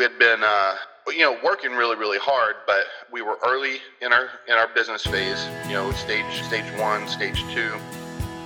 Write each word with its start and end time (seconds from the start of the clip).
we 0.00 0.04
had 0.04 0.18
been, 0.18 0.42
uh, 0.42 0.76
you 1.08 1.18
know, 1.18 1.36
working 1.44 1.72
really, 1.72 1.94
really 1.94 2.16
hard, 2.16 2.56
but 2.66 2.84
we 3.12 3.20
were 3.20 3.36
early 3.44 3.80
in 4.00 4.14
our 4.14 4.30
in 4.48 4.54
our 4.54 4.66
business 4.68 5.04
phase. 5.04 5.46
You 5.66 5.74
know, 5.74 5.92
stage 5.92 6.42
stage 6.42 6.64
one, 6.80 7.06
stage 7.06 7.44
two. 7.52 7.70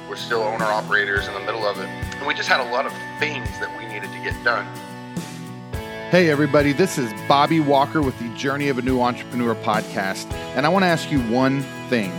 We're 0.08 0.16
still 0.16 0.42
owner 0.42 0.64
operators 0.64 1.28
in 1.28 1.32
the 1.32 1.38
middle 1.38 1.64
of 1.64 1.78
it, 1.78 1.86
and 1.86 2.26
we 2.26 2.34
just 2.34 2.48
had 2.48 2.58
a 2.58 2.68
lot 2.72 2.86
of 2.86 2.92
things 3.20 3.46
that 3.60 3.70
we 3.78 3.86
needed 3.86 4.10
to 4.10 4.18
get 4.24 4.34
done. 4.42 4.66
Hey, 6.10 6.28
everybody, 6.28 6.72
this 6.72 6.98
is 6.98 7.12
Bobby 7.28 7.60
Walker 7.60 8.02
with 8.02 8.18
the 8.18 8.28
Journey 8.34 8.68
of 8.68 8.78
a 8.78 8.82
New 8.82 9.00
Entrepreneur 9.00 9.54
podcast. 9.54 10.28
And 10.56 10.66
I 10.66 10.70
want 10.70 10.82
to 10.82 10.88
ask 10.88 11.12
you 11.12 11.20
one 11.30 11.62
thing 11.88 12.10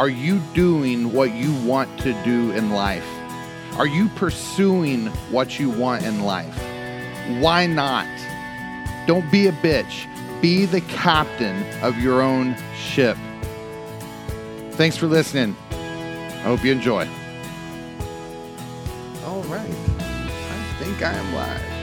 Are 0.00 0.08
you 0.08 0.40
doing 0.54 1.12
what 1.12 1.32
you 1.32 1.54
want 1.62 2.00
to 2.00 2.20
do 2.24 2.50
in 2.50 2.70
life? 2.70 3.06
Are 3.74 3.86
you 3.86 4.08
pursuing 4.16 5.06
what 5.30 5.60
you 5.60 5.70
want 5.70 6.04
in 6.04 6.22
life? 6.24 6.60
Why 7.40 7.66
not? 7.66 8.08
Don't 9.06 9.30
be 9.30 9.46
a 9.46 9.52
bitch. 9.52 10.06
Be 10.42 10.66
the 10.66 10.80
captain 10.82 11.64
of 11.82 11.96
your 11.98 12.22
own 12.22 12.56
ship. 12.76 13.16
Thanks 14.72 14.96
for 14.96 15.06
listening. 15.06 15.56
I 15.70 16.48
hope 16.48 16.64
you 16.64 16.72
enjoy. 16.72 17.08
All 19.24 19.42
right. 19.44 19.70
I 19.70 20.74
think 20.78 21.02
I 21.02 21.12
am 21.12 21.34
live. 21.34 21.76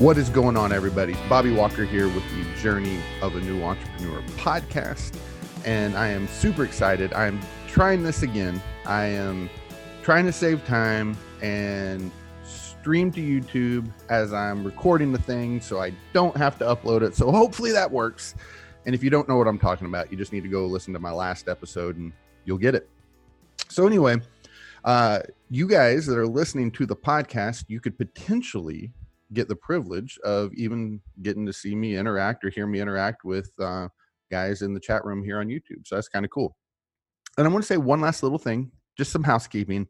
What 0.00 0.18
is 0.18 0.28
going 0.28 0.56
on, 0.56 0.72
everybody? 0.72 1.14
Bobby 1.28 1.52
Walker 1.52 1.84
here 1.84 2.08
with 2.08 2.24
the 2.30 2.44
Journey 2.60 3.00
of 3.20 3.36
a 3.36 3.40
New 3.40 3.62
Entrepreneur 3.62 4.22
podcast. 4.36 5.18
And 5.64 5.96
I 5.96 6.08
am 6.08 6.26
super 6.28 6.64
excited. 6.64 7.12
I'm 7.12 7.40
trying 7.68 8.02
this 8.02 8.22
again. 8.22 8.62
I 8.86 9.04
am 9.06 9.50
trying 10.02 10.26
to 10.26 10.32
save 10.32 10.64
time 10.64 11.16
and 11.42 12.10
stream 12.84 13.10
to 13.10 13.18
YouTube 13.18 13.90
as 14.10 14.34
I'm 14.34 14.62
recording 14.62 15.10
the 15.10 15.18
thing 15.18 15.58
so 15.58 15.80
I 15.80 15.94
don't 16.12 16.36
have 16.36 16.58
to 16.58 16.66
upload 16.66 17.00
it. 17.00 17.16
So 17.16 17.30
hopefully 17.32 17.72
that 17.72 17.90
works. 17.90 18.34
And 18.84 18.94
if 18.94 19.02
you 19.02 19.08
don't 19.08 19.26
know 19.26 19.38
what 19.38 19.48
I'm 19.48 19.58
talking 19.58 19.86
about, 19.86 20.12
you 20.12 20.18
just 20.18 20.34
need 20.34 20.42
to 20.42 20.50
go 20.50 20.66
listen 20.66 20.92
to 20.92 20.98
my 20.98 21.10
last 21.10 21.48
episode 21.48 21.96
and 21.96 22.12
you'll 22.44 22.58
get 22.58 22.74
it. 22.74 22.86
So, 23.70 23.86
anyway, 23.86 24.16
uh, 24.84 25.20
you 25.48 25.66
guys 25.66 26.04
that 26.04 26.18
are 26.18 26.26
listening 26.26 26.70
to 26.72 26.84
the 26.84 26.94
podcast, 26.94 27.64
you 27.68 27.80
could 27.80 27.96
potentially 27.96 28.92
get 29.32 29.48
the 29.48 29.56
privilege 29.56 30.18
of 30.22 30.52
even 30.52 31.00
getting 31.22 31.46
to 31.46 31.54
see 31.54 31.74
me 31.74 31.96
interact 31.96 32.44
or 32.44 32.50
hear 32.50 32.66
me 32.66 32.82
interact 32.82 33.24
with 33.24 33.50
uh, 33.60 33.88
guys 34.30 34.60
in 34.60 34.74
the 34.74 34.80
chat 34.80 35.06
room 35.06 35.24
here 35.24 35.40
on 35.40 35.48
YouTube. 35.48 35.86
So 35.86 35.94
that's 35.94 36.08
kind 36.08 36.26
of 36.26 36.30
cool. 36.30 36.54
And 37.38 37.46
I 37.46 37.50
want 37.50 37.62
to 37.62 37.66
say 37.66 37.78
one 37.78 38.02
last 38.02 38.22
little 38.22 38.36
thing, 38.36 38.70
just 38.98 39.10
some 39.10 39.24
housekeeping. 39.24 39.88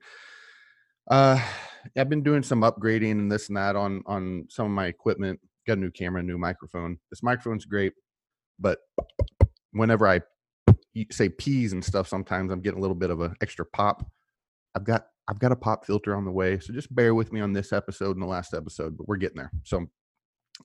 Uh, 1.11 1.45
I've 1.97 2.09
been 2.09 2.23
doing 2.23 2.43
some 2.43 2.63
upgrading 2.63 3.13
and 3.13 3.33
this 3.33 3.49
and 3.49 3.57
that 3.57 3.77
on 3.77 4.03
on 4.07 4.47
some 4.51 4.67
of 4.67 4.73
my 4.73 4.87
equipment. 4.87 5.41
Got 5.67 5.79
a 5.79 5.81
new 5.81 5.91
camera, 5.91 6.23
new 6.23 6.39
microphone. 6.39 6.99
This 7.11 7.23
microphone's 7.23 7.65
great, 7.65 7.93
but 8.59 8.79
whenever 9.73 10.07
I 10.07 10.21
say 11.11 11.29
peas 11.29 11.73
and 11.73 11.85
stuff, 11.85 12.09
sometimes 12.09 12.53
I'm 12.53 12.61
getting 12.61 12.79
a 12.79 12.83
little 12.83 12.95
bit 12.95 13.11
of 13.11 13.21
an 13.21 13.35
extra 13.41 13.65
pop. 13.65 14.07
I've 14.75 14.85
got 14.85 15.07
I've 15.29 15.39
got 15.39 15.53
a 15.53 15.57
pop 15.57 15.87
filter 15.87 16.15
on 16.15 16.25
the 16.25 16.31
way, 16.31 16.59
so 16.59 16.73
just 16.73 16.95
bear 16.95 17.15
with 17.15 17.33
me 17.33 17.41
on 17.41 17.53
this 17.53 17.73
episode 17.73 18.17
and 18.17 18.23
the 18.23 18.27
last 18.27 18.53
episode, 18.55 18.97
but 18.97 19.09
we're 19.09 19.17
getting 19.17 19.39
there. 19.39 19.53
So 19.63 19.87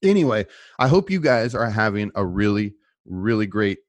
anyway, 0.04 0.46
I 0.80 0.88
hope 0.88 1.10
you 1.10 1.20
guys 1.20 1.56
are 1.56 1.70
having 1.70 2.12
a 2.16 2.26
really 2.26 2.76
really 3.06 3.48
great 3.48 3.80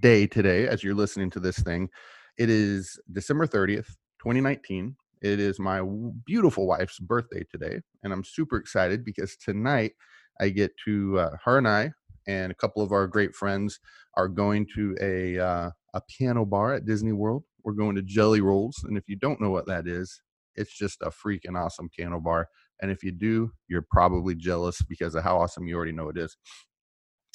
day 0.00 0.26
today 0.26 0.68
as 0.68 0.84
you're 0.84 0.94
listening 0.94 1.30
to 1.30 1.40
this 1.40 1.58
thing. 1.58 1.88
It 2.36 2.50
is 2.50 2.98
December 3.12 3.46
30th, 3.46 3.88
2019. 4.20 4.94
It 5.22 5.40
is 5.40 5.58
my 5.58 5.82
beautiful 6.26 6.66
wife's 6.66 6.98
birthday 6.98 7.44
today, 7.50 7.80
and 8.02 8.12
I'm 8.12 8.24
super 8.24 8.56
excited 8.56 9.04
because 9.04 9.36
tonight 9.36 9.92
I 10.40 10.50
get 10.50 10.72
to 10.84 11.18
uh, 11.18 11.36
her 11.44 11.58
and 11.58 11.66
I 11.66 11.92
and 12.28 12.52
a 12.52 12.54
couple 12.54 12.82
of 12.82 12.92
our 12.92 13.06
great 13.08 13.34
friends 13.34 13.80
are 14.14 14.28
going 14.28 14.66
to 14.74 14.96
a 15.00 15.38
uh, 15.38 15.70
a 15.94 16.00
piano 16.08 16.44
bar 16.44 16.74
at 16.74 16.84
Disney 16.84 17.12
World. 17.12 17.44
We're 17.64 17.72
going 17.72 17.96
to 17.96 18.02
Jelly 18.02 18.40
Rolls, 18.40 18.84
and 18.84 18.96
if 18.96 19.08
you 19.08 19.16
don't 19.16 19.40
know 19.40 19.50
what 19.50 19.66
that 19.66 19.88
is, 19.88 20.20
it's 20.54 20.76
just 20.76 21.02
a 21.02 21.10
freaking 21.10 21.56
awesome 21.56 21.88
piano 21.88 22.20
bar. 22.20 22.48
And 22.80 22.92
if 22.92 23.02
you 23.02 23.10
do, 23.10 23.50
you're 23.66 23.86
probably 23.90 24.36
jealous 24.36 24.80
because 24.82 25.16
of 25.16 25.24
how 25.24 25.40
awesome 25.40 25.66
you 25.66 25.74
already 25.74 25.92
know 25.92 26.10
it 26.10 26.16
is. 26.16 26.36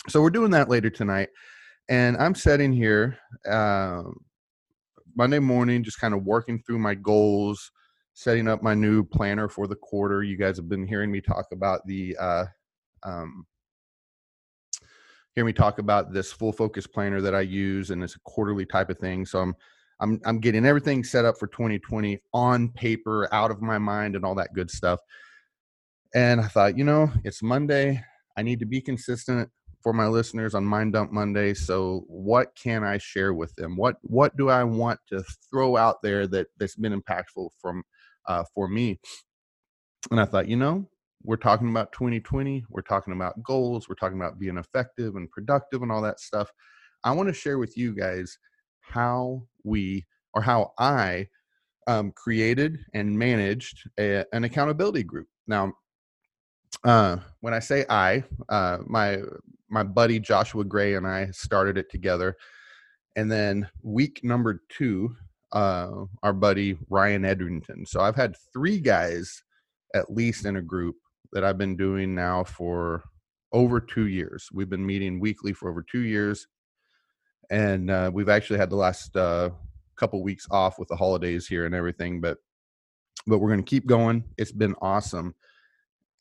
So 0.07 0.21
we're 0.21 0.29
doing 0.29 0.51
that 0.51 0.69
later 0.69 0.89
tonight, 0.89 1.29
and 1.89 2.15
I'm 2.15 2.35
sitting 2.35 2.71
here 2.71 3.17
uh, 3.49 4.03
Monday 5.15 5.39
morning, 5.39 5.83
just 5.83 5.99
kind 5.99 6.13
of 6.13 6.23
working 6.23 6.61
through 6.65 6.79
my 6.79 6.95
goals, 6.95 7.71
setting 8.13 8.47
up 8.47 8.61
my 8.61 8.73
new 8.73 9.03
planner 9.03 9.49
for 9.49 9.67
the 9.67 9.75
quarter. 9.75 10.23
You 10.23 10.37
guys 10.37 10.57
have 10.57 10.69
been 10.69 10.87
hearing 10.87 11.11
me 11.11 11.21
talk 11.21 11.47
about 11.51 11.85
the 11.85 12.15
uh, 12.17 12.45
um, 13.03 13.45
hear 15.35 15.45
me 15.45 15.53
talk 15.53 15.79
about 15.79 16.13
this 16.13 16.31
full 16.31 16.53
focus 16.53 16.87
planner 16.87 17.21
that 17.21 17.35
I 17.35 17.41
use, 17.41 17.89
and 17.89 18.03
it's 18.03 18.15
a 18.15 18.19
quarterly 18.19 18.65
type 18.65 18.89
of 18.89 18.99
thing. 18.99 19.25
So 19.25 19.39
I'm 19.39 19.55
I'm 19.99 20.21
I'm 20.25 20.39
getting 20.39 20.65
everything 20.65 21.03
set 21.03 21.25
up 21.25 21.37
for 21.37 21.47
2020 21.47 22.19
on 22.33 22.69
paper, 22.69 23.27
out 23.33 23.51
of 23.51 23.61
my 23.61 23.77
mind, 23.77 24.15
and 24.15 24.25
all 24.25 24.35
that 24.35 24.53
good 24.53 24.69
stuff. 24.69 24.99
And 26.15 26.39
I 26.39 26.47
thought, 26.47 26.77
you 26.77 26.83
know, 26.83 27.11
it's 27.23 27.41
Monday. 27.41 28.03
I 28.37 28.43
need 28.43 28.59
to 28.59 28.65
be 28.65 28.81
consistent 28.81 29.49
for 29.81 29.93
my 29.93 30.07
listeners 30.07 30.55
on 30.55 30.63
Mind 30.63 30.93
Dump 30.93 31.11
Monday. 31.11 31.53
So 31.53 32.05
what 32.07 32.55
can 32.55 32.83
I 32.83 32.97
share 32.97 33.33
with 33.33 33.53
them? 33.55 33.75
What 33.75 33.97
what 34.01 34.35
do 34.37 34.49
I 34.49 34.63
want 34.63 34.99
to 35.09 35.23
throw 35.49 35.75
out 35.75 36.01
there 36.01 36.27
that 36.27 36.47
that's 36.57 36.75
been 36.75 36.99
impactful 36.99 37.49
from 37.59 37.83
uh, 38.27 38.43
for 38.53 38.67
me? 38.67 38.99
And 40.11 40.19
I 40.19 40.25
thought, 40.25 40.47
you 40.47 40.57
know, 40.57 40.87
we're 41.23 41.37
talking 41.37 41.69
about 41.69 41.91
2020 41.93 42.65
we're 42.69 42.81
talking 42.81 43.13
about 43.13 43.41
goals 43.43 43.87
we're 43.87 43.95
talking 43.95 44.19
about 44.19 44.39
being 44.39 44.57
effective 44.57 45.15
and 45.15 45.31
productive 45.31 45.81
and 45.81 45.91
all 45.91 46.01
that 46.01 46.19
stuff. 46.19 46.51
I 47.03 47.11
want 47.11 47.27
to 47.29 47.33
share 47.33 47.57
with 47.57 47.77
you 47.77 47.95
guys 47.95 48.37
how 48.81 49.43
we 49.63 50.05
or 50.33 50.41
how 50.41 50.73
i 50.77 51.27
um, 51.87 52.11
created 52.11 52.79
and 52.93 53.17
managed 53.17 53.89
a, 53.99 54.25
an 54.33 54.45
accountability 54.45 55.03
group. 55.03 55.27
Now 55.47 55.73
uh, 56.83 57.17
when 57.41 57.53
i 57.53 57.59
say 57.59 57.85
i 57.89 58.23
uh, 58.49 58.79
my 58.85 59.19
my 59.69 59.83
buddy 59.83 60.19
joshua 60.19 60.63
gray 60.63 60.95
and 60.95 61.07
i 61.07 61.27
started 61.31 61.77
it 61.77 61.89
together. 61.89 62.35
And 63.15 63.31
then 63.31 63.69
week 63.83 64.21
number 64.23 64.63
two 64.69 65.15
uh, 65.53 66.05
our 66.23 66.33
buddy 66.33 66.77
ryan 66.89 67.23
edrington 67.23 67.85
so 67.85 68.01
i've 68.01 68.15
had 68.15 68.35
three 68.53 68.79
guys 68.79 69.43
at 69.93 70.11
least 70.11 70.45
in 70.45 70.57
a 70.57 70.61
group 70.61 70.95
that 71.33 71.43
I've 71.43 71.57
been 71.57 71.75
doing 71.75 72.15
now 72.15 72.43
for 72.43 73.03
over 73.51 73.79
two 73.79 74.07
years. 74.07 74.49
We've 74.53 74.69
been 74.69 74.85
meeting 74.85 75.19
weekly 75.19 75.53
for 75.53 75.69
over 75.69 75.83
two 75.83 76.01
years, 76.01 76.47
and 77.49 77.89
uh, 77.89 78.11
we've 78.13 78.29
actually 78.29 78.59
had 78.59 78.69
the 78.69 78.75
last 78.75 79.15
uh, 79.15 79.49
couple 79.95 80.23
weeks 80.23 80.47
off 80.49 80.79
with 80.79 80.87
the 80.87 80.95
holidays 80.95 81.47
here 81.47 81.65
and 81.65 81.75
everything. 81.75 82.21
But 82.21 82.37
but 83.27 83.39
we're 83.39 83.49
going 83.49 83.63
to 83.63 83.69
keep 83.69 83.85
going. 83.85 84.23
It's 84.37 84.51
been 84.51 84.75
awesome. 84.81 85.35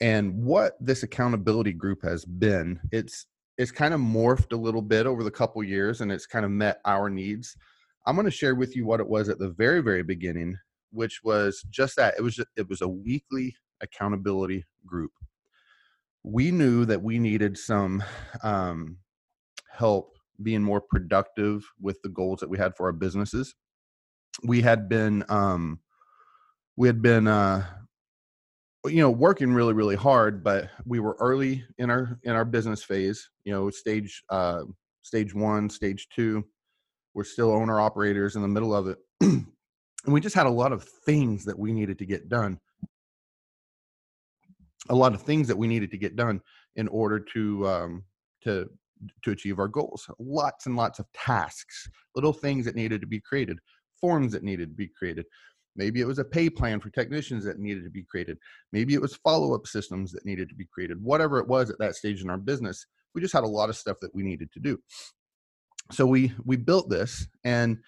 And 0.00 0.44
what 0.44 0.76
this 0.80 1.02
accountability 1.02 1.72
group 1.72 2.02
has 2.02 2.24
been, 2.24 2.80
it's 2.90 3.26
it's 3.58 3.70
kind 3.70 3.94
of 3.94 4.00
morphed 4.00 4.52
a 4.52 4.56
little 4.60 4.82
bit 4.82 5.06
over 5.06 5.22
the 5.22 5.30
couple 5.30 5.62
years, 5.62 6.00
and 6.00 6.10
it's 6.10 6.26
kind 6.26 6.44
of 6.44 6.50
met 6.50 6.80
our 6.84 7.08
needs. 7.08 7.56
I'm 8.06 8.16
going 8.16 8.24
to 8.24 8.30
share 8.30 8.54
with 8.54 8.74
you 8.74 8.84
what 8.86 9.00
it 9.00 9.08
was 9.08 9.28
at 9.28 9.38
the 9.38 9.50
very 9.50 9.80
very 9.80 10.02
beginning, 10.02 10.56
which 10.90 11.20
was 11.24 11.64
just 11.70 11.96
that. 11.96 12.14
It 12.18 12.22
was 12.22 12.40
it 12.56 12.68
was 12.68 12.80
a 12.80 12.88
weekly 12.88 13.56
accountability 13.80 14.64
group. 14.86 15.12
We 16.22 16.50
knew 16.50 16.84
that 16.84 17.02
we 17.02 17.18
needed 17.18 17.58
some 17.58 18.02
um, 18.42 18.98
help 19.70 20.16
being 20.42 20.62
more 20.62 20.80
productive 20.80 21.64
with 21.80 22.00
the 22.02 22.08
goals 22.08 22.40
that 22.40 22.48
we 22.50 22.58
had 22.58 22.76
for 22.76 22.86
our 22.86 22.92
businesses. 22.92 23.54
We 24.44 24.62
had 24.62 24.88
been 24.88 25.24
um, 25.28 25.80
we 26.76 26.88
had 26.88 27.02
been 27.02 27.28
uh, 27.28 27.66
you 28.86 29.00
know 29.00 29.10
working 29.10 29.52
really 29.52 29.74
really 29.74 29.96
hard, 29.96 30.42
but 30.42 30.70
we 30.84 31.00
were 31.00 31.16
early 31.20 31.64
in 31.78 31.90
our 31.90 32.18
in 32.24 32.32
our 32.32 32.44
business 32.44 32.82
phase. 32.82 33.28
You 33.44 33.52
know, 33.52 33.70
stage 33.70 34.22
uh, 34.30 34.62
stage 35.02 35.34
one, 35.34 35.68
stage 35.68 36.08
two. 36.14 36.44
We're 37.14 37.24
still 37.24 37.50
owner 37.50 37.80
operators 37.80 38.36
in 38.36 38.42
the 38.42 38.48
middle 38.48 38.74
of 38.74 38.88
it. 38.88 38.98
and 39.20 39.46
we 40.06 40.20
just 40.20 40.34
had 40.34 40.46
a 40.46 40.50
lot 40.50 40.72
of 40.72 40.84
things 41.04 41.44
that 41.44 41.58
we 41.58 41.72
needed 41.72 41.98
to 41.98 42.06
get 42.06 42.28
done 42.28 42.58
a 44.88 44.94
lot 44.94 45.14
of 45.14 45.22
things 45.22 45.48
that 45.48 45.56
we 45.56 45.68
needed 45.68 45.90
to 45.90 45.98
get 45.98 46.16
done 46.16 46.40
in 46.76 46.88
order 46.88 47.18
to 47.18 47.68
um, 47.68 48.04
to 48.42 48.68
to 49.22 49.32
achieve 49.32 49.58
our 49.58 49.68
goals. 49.68 50.08
Lots 50.18 50.66
and 50.66 50.76
lots 50.76 50.98
of 50.98 51.06
tasks, 51.12 51.88
little 52.14 52.32
things 52.32 52.64
that 52.64 52.76
needed 52.76 53.00
to 53.00 53.06
be 53.06 53.20
created, 53.20 53.58
forms 54.00 54.32
that 54.32 54.42
needed 54.42 54.70
to 54.70 54.74
be 54.74 54.88
created. 54.88 55.26
Maybe 55.74 56.00
it 56.00 56.06
was 56.06 56.18
a 56.18 56.24
pay 56.24 56.50
plan 56.50 56.80
for 56.80 56.90
technicians 56.90 57.44
that 57.44 57.58
needed 57.58 57.84
to 57.84 57.90
be 57.90 58.04
created. 58.04 58.36
Maybe 58.72 58.94
it 58.94 59.00
was 59.00 59.16
follow 59.16 59.54
up 59.54 59.66
systems 59.66 60.12
that 60.12 60.26
needed 60.26 60.48
to 60.50 60.54
be 60.54 60.66
created. 60.66 61.02
Whatever 61.02 61.38
it 61.38 61.48
was 61.48 61.70
at 61.70 61.78
that 61.78 61.94
stage 61.94 62.22
in 62.22 62.28
our 62.28 62.36
business, 62.36 62.86
we 63.14 63.22
just 63.22 63.32
had 63.32 63.44
a 63.44 63.48
lot 63.48 63.70
of 63.70 63.76
stuff 63.76 63.96
that 64.02 64.14
we 64.14 64.22
needed 64.22 64.52
to 64.52 64.60
do. 64.60 64.78
So 65.90 66.06
we 66.06 66.32
we 66.44 66.56
built 66.56 66.88
this 66.88 67.26
and 67.44 67.78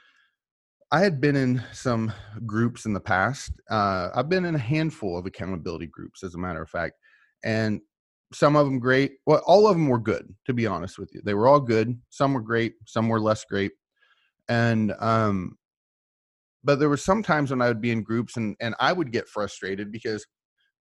I 0.94 1.00
had 1.00 1.20
been 1.20 1.34
in 1.34 1.60
some 1.72 2.12
groups 2.46 2.86
in 2.86 2.92
the 2.92 3.00
past. 3.00 3.50
Uh, 3.68 4.10
I've 4.14 4.28
been 4.28 4.44
in 4.44 4.54
a 4.54 4.58
handful 4.58 5.18
of 5.18 5.26
accountability 5.26 5.88
groups, 5.88 6.22
as 6.22 6.36
a 6.36 6.38
matter 6.38 6.62
of 6.62 6.70
fact. 6.70 6.94
And 7.42 7.80
some 8.32 8.54
of 8.54 8.64
them 8.66 8.78
great. 8.78 9.14
Well, 9.26 9.42
all 9.44 9.66
of 9.66 9.74
them 9.74 9.88
were 9.88 9.98
good, 9.98 10.32
to 10.46 10.52
be 10.54 10.68
honest 10.68 10.96
with 10.96 11.10
you. 11.12 11.20
They 11.24 11.34
were 11.34 11.48
all 11.48 11.58
good. 11.58 12.00
Some 12.10 12.32
were 12.32 12.40
great, 12.40 12.74
some 12.86 13.08
were 13.08 13.20
less 13.20 13.44
great. 13.44 13.72
And 14.48 14.94
um 15.00 15.56
but 16.62 16.78
there 16.78 16.88
were 16.88 16.96
some 16.96 17.22
times 17.22 17.50
when 17.50 17.60
I 17.60 17.68
would 17.68 17.80
be 17.80 17.90
in 17.90 18.02
groups 18.02 18.36
and 18.36 18.56
and 18.60 18.74
I 18.78 18.92
would 18.92 19.12
get 19.12 19.28
frustrated 19.28 19.90
because 19.90 20.26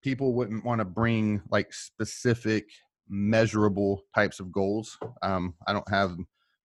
people 0.04 0.34
wouldn't 0.34 0.66
want 0.66 0.80
to 0.80 0.86
bring 0.86 1.42
like 1.50 1.74
specific 1.74 2.66
measurable 3.10 4.04
types 4.14 4.40
of 4.40 4.52
goals. 4.52 4.98
Um 5.22 5.56
I 5.68 5.74
don't 5.74 5.90
have 5.90 6.18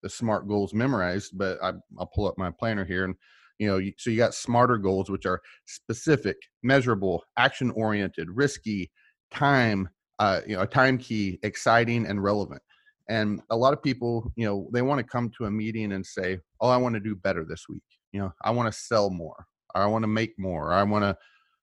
the 0.03 0.09
smart 0.09 0.49
goals 0.49 0.75
memorized, 0.75 1.37
but 1.37 1.59
I, 1.63 1.73
will 1.93 2.11
pull 2.15 2.29
up 2.29 2.39
my 2.39 2.51
planner 2.51 2.85
here 2.85 3.05
and 3.05 3.15
you 3.59 3.67
know 3.67 3.81
so 3.99 4.11
you 4.11 4.17
got 4.17 4.35
smarter 4.35 4.79
goals 4.79 5.11
which 5.11 5.27
are 5.27 5.41
specific 5.67 6.37
measurable 6.63 7.25
action 7.37 7.71
oriented 7.73 8.29
risky 8.31 8.91
time 9.33 9.89
uh, 10.19 10.41
you 10.47 10.57
know 10.57 10.63
a 10.63 10.67
time 10.67 10.99
key 10.99 11.39
exciting 11.43 12.07
and 12.07 12.23
relevant. 12.23 12.63
And 13.11 13.41
a 13.51 13.57
lot 13.57 13.73
of 13.73 13.83
people 13.83 14.33
you 14.37 14.47
know 14.47 14.69
they 14.73 14.83
want 14.83 14.99
to 14.99 15.05
come 15.05 15.31
to 15.39 15.45
a 15.45 15.51
meeting 15.51 15.93
and 15.93 16.05
say 16.05 16.39
oh 16.61 16.69
i 16.69 16.77
want 16.77 16.95
to 16.95 17.01
do 17.01 17.15
better 17.15 17.45
this 17.45 17.65
week. 17.69 17.83
You 18.13 18.21
know 18.21 18.33
i 18.43 18.51
want 18.51 18.73
to 18.73 18.79
sell 18.79 19.11
more. 19.11 19.47
Or 19.75 19.83
i 19.83 19.87
want 19.87 20.03
to 20.03 20.09
make 20.09 20.39
more. 20.39 20.69
Or 20.69 20.75
i 20.75 20.83
want 20.83 21.05
to 21.05 21.17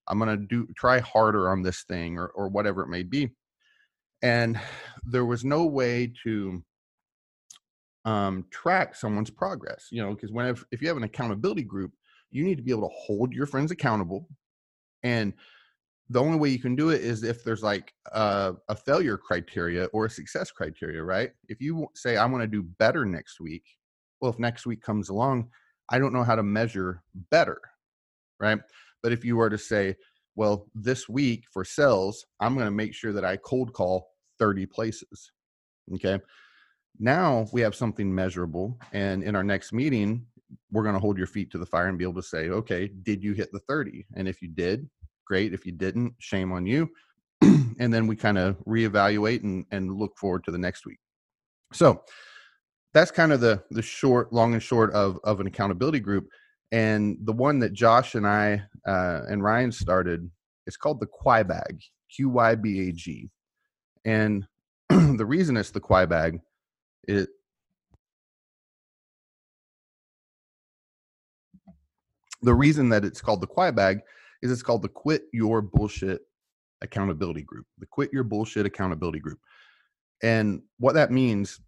i'm 0.08 0.20
going 0.20 0.30
to 0.30 0.46
do 0.46 0.68
try 0.78 1.00
harder 1.00 1.50
on 1.50 1.64
this 1.64 1.84
thing 1.84 2.18
or, 2.18 2.28
or 2.28 2.48
whatever 2.50 2.84
it 2.84 2.90
may 2.90 3.04
be. 3.04 3.30
And 4.22 4.60
there 5.06 5.26
was 5.26 5.44
no 5.44 5.66
way 5.66 6.14
to 6.24 6.64
um, 8.06 8.46
track 8.52 8.96
someone's 8.96 9.30
progress 9.30 9.88
you 9.92 10.02
know 10.02 10.14
because 10.14 10.32
whenever 10.32 10.64
if 10.72 10.82
you 10.82 10.88
have 10.88 10.98
an 10.98 11.04
accountability 11.04 11.64
group 11.64 11.92
you 12.32 12.44
need 12.44 12.56
to 12.58 12.64
be 12.64 12.72
able 12.72 12.88
to 12.88 12.96
hold 12.96 13.34
your 13.34 13.46
friends 13.46 13.72
accountable 13.72 14.28
and 15.04 15.34
the 16.10 16.22
only 16.22 16.38
way 16.38 16.50
you 16.50 16.60
can 16.60 16.76
do 16.76 16.90
it 16.90 17.02
is 17.02 17.24
if 17.24 17.44
there's 17.44 17.64
like 17.64 17.94
a, 18.12 18.54
a 18.70 18.76
failure 18.76 19.18
criteria 19.18 19.86
or 19.86 20.06
a 20.06 20.10
success 20.10 20.52
criteria, 20.52 21.04
right? 21.04 21.32
If 21.48 21.62
you 21.62 21.88
say, 21.96 22.18
I 22.18 22.26
want 22.26 22.44
to 22.44 22.48
do 22.48 22.64
better 22.64 23.06
next 23.06 23.40
week, 23.40 23.64
well, 24.22 24.32
if 24.32 24.40
next 24.40 24.66
week 24.66 24.82
comes 24.82 25.10
along, 25.10 25.50
I 25.90 25.98
don't 25.98 26.14
know 26.14 26.24
how 26.24 26.36
to 26.36 26.44
measure 26.44 27.02
better, 27.32 27.60
right? 28.40 28.60
But 29.02 29.14
if 29.14 29.26
you 29.26 29.36
were 29.36 29.50
to 29.50 29.58
say, 29.58 29.96
well, 30.36 30.68
this 30.76 31.10
week 31.10 31.46
for 31.52 31.64
sales, 31.64 32.26
I'm 32.40 32.54
going 32.54 32.66
to 32.66 32.72
make 32.72 32.94
sure 32.94 33.14
that 33.14 33.26
I 33.26 33.38
cold 33.38 33.74
call 33.74 34.08
30 34.38 34.66
places. 34.68 35.32
Okay. 35.96 36.20
Now 37.00 37.48
we 37.52 37.62
have 37.62 37.76
something 37.76 38.14
measurable. 38.14 38.78
And 38.94 39.24
in 39.24 39.36
our 39.36 39.44
next 39.44 39.74
meeting, 39.74 40.26
we're 40.72 40.84
going 40.84 40.96
to 40.96 41.00
hold 41.00 41.18
your 41.18 41.28
feet 41.28 41.52
to 41.52 41.58
the 41.58 41.66
fire 41.66 41.88
and 41.88 41.98
be 41.98 42.04
able 42.04 42.22
to 42.22 42.28
say, 42.28 42.50
okay, 42.50 42.88
did 43.04 43.24
you 43.24 43.34
hit 43.34 43.52
the 43.52 43.60
30? 43.60 44.06
And 44.16 44.28
if 44.28 44.42
you 44.42 44.48
did, 44.48 44.90
great. 45.26 45.54
If 45.54 45.66
you 45.66 45.72
didn't, 45.72 46.14
shame 46.20 46.52
on 46.52 46.66
you. 46.66 46.90
and 47.42 47.94
then 47.94 48.08
we 48.08 48.16
kind 48.16 48.38
of 48.38 48.58
reevaluate 48.66 49.44
and, 49.44 49.66
and 49.72 49.94
look 49.94 50.18
forward 50.18 50.44
to 50.46 50.52
the 50.52 50.58
next 50.58 50.86
week. 50.86 51.00
So 51.74 52.04
that's 52.94 53.12
kind 53.12 53.34
of 53.34 53.42
the 53.42 53.62
the 53.72 53.82
short, 53.82 54.32
long 54.32 54.54
and 54.54 54.64
short 54.64 54.94
of 54.94 55.20
of 55.24 55.42
an 55.42 55.48
accountability 55.48 56.00
group. 56.00 56.28
And 56.72 57.18
the 57.22 57.34
one 57.34 57.60
that 57.60 57.74
Josh 57.74 58.16
and 58.16 58.26
I 58.26 58.64
uh, 58.88 59.22
and 59.28 59.44
Ryan 59.44 59.72
started, 59.72 60.30
it's 60.66 60.78
called 60.78 61.00
the 61.00 61.08
Qybag, 61.08 61.82
Q 62.16 62.30
Y 62.30 62.56
B 62.56 62.88
A 62.88 62.92
G. 62.94 63.30
And 64.06 64.48
the 64.90 65.26
reason 65.26 65.58
it's 65.58 65.72
the 65.72 65.82
Qybag, 65.82 66.40
it 67.08 67.30
the 72.42 72.54
reason 72.54 72.90
that 72.90 73.04
it's 73.04 73.22
called 73.22 73.42
the 73.42 73.48
quiet 73.48 73.76
bag 73.76 74.02
is 74.42 74.52
it's 74.52 74.64
called 74.64 74.84
the 74.84 74.90
Quit 74.90 75.24
Your 75.34 75.62
Bullshit 75.62 76.22
Accountability 76.82 77.42
Group. 77.42 77.66
The 77.80 77.88
Quit 77.88 78.12
Your 78.14 78.24
Bullshit 78.24 78.66
Accountability 78.66 79.20
Group. 79.20 79.40
And 80.22 80.62
what 80.78 80.94
that 80.94 81.12
means 81.12 81.60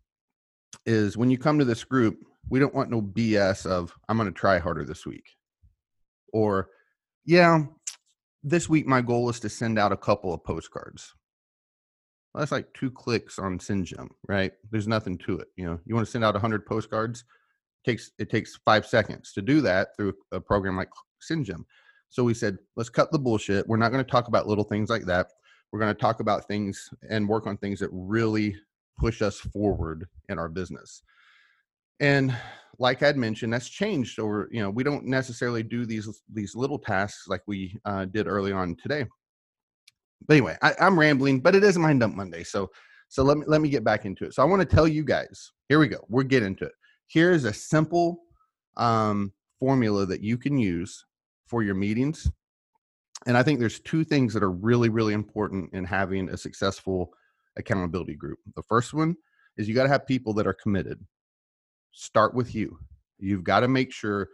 is 0.86 1.18
when 1.18 1.30
you 1.32 1.38
come 1.38 1.58
to 1.60 1.66
this 1.66 1.84
group, 1.84 2.20
we 2.50 2.60
don't 2.60 2.76
want 2.76 2.90
no 2.90 3.02
BS 3.02 3.66
of 3.66 3.94
I'm 4.08 4.18
going 4.18 4.32
to 4.32 4.40
try 4.40 4.60
harder 4.60 4.86
this 4.86 5.06
week. 5.06 5.26
Or 6.32 6.70
yeah, 7.26 7.64
this 8.44 8.70
week 8.70 8.86
my 8.86 9.02
goal 9.02 9.30
is 9.30 9.40
to 9.42 9.50
send 9.50 9.80
out 9.80 9.92
a 9.92 9.98
couple 9.98 10.34
of 10.34 10.44
postcards. 10.44 11.14
Well, 12.38 12.44
that's 12.44 12.52
like 12.52 12.72
two 12.76 12.92
clicks 12.92 13.40
on 13.40 13.58
SendJim, 13.58 14.10
right? 14.28 14.52
There's 14.70 14.88
nothing 14.88 15.18
to 15.26 15.40
it. 15.40 15.48
You 15.56 15.66
know, 15.66 15.80
you 15.88 15.96
want 15.96 16.06
to 16.06 16.12
send 16.12 16.24
out 16.24 16.36
100 16.36 16.68
postcards, 16.68 17.22
it 17.22 17.90
takes 17.90 18.12
it 18.20 18.30
takes 18.30 18.60
5 18.64 18.86
seconds 18.86 19.34
to 19.34 19.42
do 19.42 19.60
that 19.62 19.96
through 19.96 20.14
a 20.32 20.40
program 20.40 20.78
like 20.78 20.92
SendJim. 21.20 21.64
So 22.10 22.24
we 22.24 22.36
said, 22.36 22.60
let's 22.76 22.90
cut 22.90 23.12
the 23.12 23.18
bullshit. 23.18 23.68
We're 23.68 23.78
not 23.78 23.92
going 23.92 24.06
to 24.06 24.12
talk 24.12 24.28
about 24.28 24.48
little 24.48 24.66
things 24.66 24.88
like 24.88 25.06
that. 25.06 25.32
We're 25.72 25.80
going 25.80 25.96
to 25.96 26.00
talk 26.00 26.20
about 26.20 26.48
things 26.48 26.92
and 27.10 27.28
work 27.28 27.48
on 27.48 27.58
things 27.58 27.80
that 27.80 27.90
really 27.92 28.56
push 29.00 29.24
us 29.24 29.40
forward 29.40 30.08
in 30.30 30.38
our 30.38 30.48
business. 30.48 31.02
And 32.00 32.38
like 32.78 33.02
I'd 33.02 33.18
mentioned, 33.18 33.52
that's 33.52 33.68
changed 33.68 34.20
over, 34.20 34.48
you 34.52 34.62
know, 34.62 34.70
we 34.70 34.84
don't 34.84 35.06
necessarily 35.06 35.64
do 35.64 35.88
these 35.88 36.08
these 36.32 36.56
little 36.56 36.78
tasks 36.78 37.28
like 37.28 37.42
we 37.48 37.80
uh, 37.84 38.06
did 38.06 38.28
early 38.28 38.52
on 38.52 38.76
today. 38.76 39.08
But 40.28 40.36
anyway, 40.36 40.58
I, 40.62 40.74
I'm 40.80 41.00
rambling, 41.00 41.40
but 41.40 41.56
it 41.56 41.64
is 41.64 41.78
Mind 41.78 42.02
Dump 42.02 42.16
Monday. 42.16 42.44
So 42.44 42.70
so 43.10 43.24
let 43.24 43.38
me 43.38 43.46
let 43.48 43.62
me 43.62 43.70
get 43.70 43.84
back 43.84 44.06
into 44.06 44.26
it. 44.26 44.34
So 44.34 44.42
I 44.44 44.46
want 44.46 44.62
to 44.62 44.76
tell 44.76 44.88
you 44.88 45.04
guys, 45.04 45.52
here 45.70 45.80
we 45.80 45.88
go. 45.88 46.04
We're 46.10 46.24
getting 46.24 46.48
into 46.48 46.66
it. 46.66 46.74
Here's 47.08 47.46
a 47.46 47.54
simple 47.54 48.24
um, 48.76 49.32
formula 49.60 50.06
that 50.06 50.22
you 50.22 50.38
can 50.38 50.58
use 50.58 51.06
for 51.46 51.64
your 51.64 51.76
meetings. 51.76 52.30
And 53.26 53.38
I 53.38 53.44
think 53.44 53.60
there's 53.60 53.80
two 53.80 54.04
things 54.04 54.34
that 54.34 54.44
are 54.44 54.52
really, 54.52 54.90
really 54.90 55.14
important 55.14 55.74
in 55.74 55.86
having 55.86 56.30
a 56.30 56.38
successful 56.38 57.14
accountability 57.58 58.16
group. 58.16 58.40
The 58.56 58.64
first 58.64 58.94
one 58.94 59.16
is 59.58 59.68
you 59.68 59.74
got 59.74 59.84
to 59.84 59.90
have 59.90 60.06
people 60.06 60.34
that 60.34 60.48
are 60.48 60.54
committed. 60.54 61.04
Start 61.92 62.36
with 62.36 62.54
you. 62.54 62.78
You've 63.18 63.44
got 63.44 63.62
to 63.62 63.68
make 63.68 63.92
sure 63.92 64.30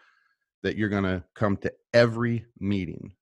that 0.63 0.75
you're 0.75 0.89
going 0.89 1.04
to 1.04 1.24
come 1.34 1.57
to 1.57 1.72
every 1.94 2.46
meeting. 2.60 3.13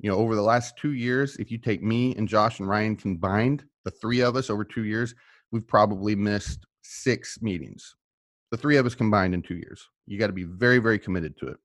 You 0.00 0.10
know, 0.10 0.16
over 0.16 0.34
the 0.34 0.42
last 0.42 0.76
two 0.76 0.92
years, 0.92 1.36
if 1.36 1.50
you 1.50 1.58
take 1.58 1.82
me 1.82 2.14
and 2.16 2.28
Josh 2.28 2.60
and 2.60 2.68
Ryan 2.68 2.96
combined, 2.96 3.64
the 3.84 3.90
three 3.90 4.20
of 4.20 4.36
us 4.36 4.50
over 4.50 4.64
two 4.64 4.84
years, 4.84 5.14
we've 5.50 5.66
probably 5.66 6.14
missed 6.14 6.66
six 6.82 7.42
meetings. 7.42 7.96
The 8.50 8.56
three 8.56 8.76
of 8.76 8.86
us 8.86 8.94
combined 8.94 9.34
in 9.34 9.42
two 9.42 9.56
years. 9.56 9.88
You 10.06 10.18
got 10.18 10.28
to 10.28 10.32
be 10.32 10.44
very, 10.44 10.78
very 10.78 10.98
committed 10.98 11.36
to 11.38 11.48
it 11.48 11.58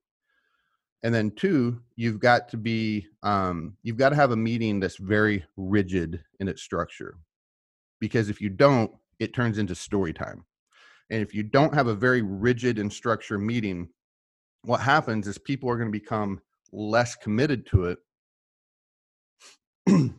and 1.04 1.14
then 1.14 1.30
two 1.32 1.78
you've 1.94 2.18
got 2.18 2.48
to 2.48 2.56
be 2.56 3.06
um, 3.22 3.76
you've 3.84 3.98
got 3.98 4.08
to 4.08 4.16
have 4.16 4.32
a 4.32 4.36
meeting 4.36 4.80
that's 4.80 4.96
very 4.96 5.44
rigid 5.56 6.24
in 6.40 6.48
its 6.48 6.62
structure 6.62 7.18
because 8.00 8.28
if 8.28 8.40
you 8.40 8.48
don't 8.48 8.90
it 9.20 9.32
turns 9.32 9.58
into 9.58 9.74
story 9.74 10.12
time 10.12 10.44
and 11.10 11.22
if 11.22 11.32
you 11.32 11.44
don't 11.44 11.74
have 11.74 11.86
a 11.86 11.94
very 11.94 12.22
rigid 12.22 12.80
and 12.80 12.92
structured 12.92 13.40
meeting 13.40 13.88
what 14.62 14.80
happens 14.80 15.28
is 15.28 15.38
people 15.38 15.70
are 15.70 15.76
going 15.76 15.92
to 15.92 15.98
become 15.98 16.40
less 16.72 17.14
committed 17.14 17.64
to 17.66 17.84
it 17.84 17.98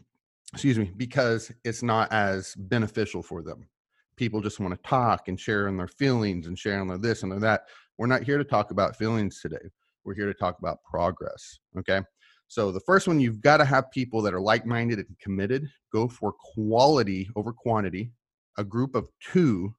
excuse 0.53 0.77
me 0.77 0.91
because 0.97 1.51
it's 1.63 1.83
not 1.83 2.11
as 2.11 2.53
beneficial 2.55 3.21
for 3.21 3.41
them 3.41 3.67
people 4.15 4.41
just 4.41 4.59
want 4.59 4.73
to 4.73 4.89
talk 4.89 5.27
and 5.27 5.39
share 5.39 5.67
in 5.67 5.75
their 5.75 5.87
feelings 5.87 6.47
and 6.47 6.57
share 6.57 6.79
on 6.79 6.87
their 6.87 6.97
this 6.97 7.23
and 7.23 7.31
their 7.31 7.39
that 7.39 7.63
we're 7.97 8.07
not 8.07 8.23
here 8.23 8.37
to 8.37 8.43
talk 8.43 8.71
about 8.71 8.95
feelings 8.95 9.41
today 9.41 9.69
we're 10.05 10.13
here 10.13 10.27
to 10.27 10.33
talk 10.33 10.59
about 10.59 10.83
progress. 10.83 11.59
Okay. 11.77 12.01
So 12.47 12.71
the 12.71 12.79
first 12.79 13.07
one, 13.07 13.19
you've 13.19 13.41
got 13.41 13.57
to 13.57 13.65
have 13.65 13.91
people 13.91 14.21
that 14.21 14.33
are 14.33 14.39
like-minded 14.39 14.99
and 14.99 15.19
committed. 15.19 15.67
Go 15.91 16.07
for 16.07 16.31
quality 16.31 17.27
over 17.35 17.51
quantity. 17.51 18.11
A 18.57 18.63
group 18.63 18.95
of 18.95 19.09
two 19.19 19.73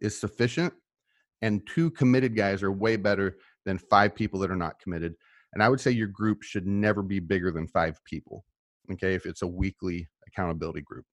is 0.00 0.20
sufficient, 0.20 0.72
and 1.42 1.66
two 1.66 1.90
committed 1.90 2.36
guys 2.36 2.62
are 2.62 2.70
way 2.70 2.96
better 2.96 3.38
than 3.64 3.78
five 3.78 4.14
people 4.14 4.38
that 4.40 4.50
are 4.50 4.56
not 4.56 4.78
committed. 4.78 5.14
And 5.54 5.62
I 5.62 5.68
would 5.68 5.80
say 5.80 5.90
your 5.90 6.08
group 6.08 6.42
should 6.42 6.66
never 6.66 7.02
be 7.02 7.18
bigger 7.18 7.50
than 7.50 7.66
five 7.66 7.98
people. 8.04 8.44
Okay, 8.92 9.14
if 9.14 9.26
it's 9.26 9.42
a 9.42 9.46
weekly 9.46 10.08
accountability 10.26 10.80
group, 10.82 11.04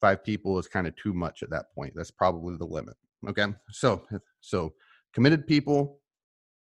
five 0.00 0.24
people 0.24 0.58
is 0.58 0.66
kind 0.66 0.86
of 0.86 0.96
too 0.96 1.12
much 1.12 1.42
at 1.42 1.50
that 1.50 1.66
point. 1.74 1.92
That's 1.94 2.10
probably 2.10 2.56
the 2.56 2.64
limit. 2.64 2.96
Okay, 3.28 3.46
so 3.70 4.04
so 4.40 4.72
committed 5.12 5.46
people 5.46 6.00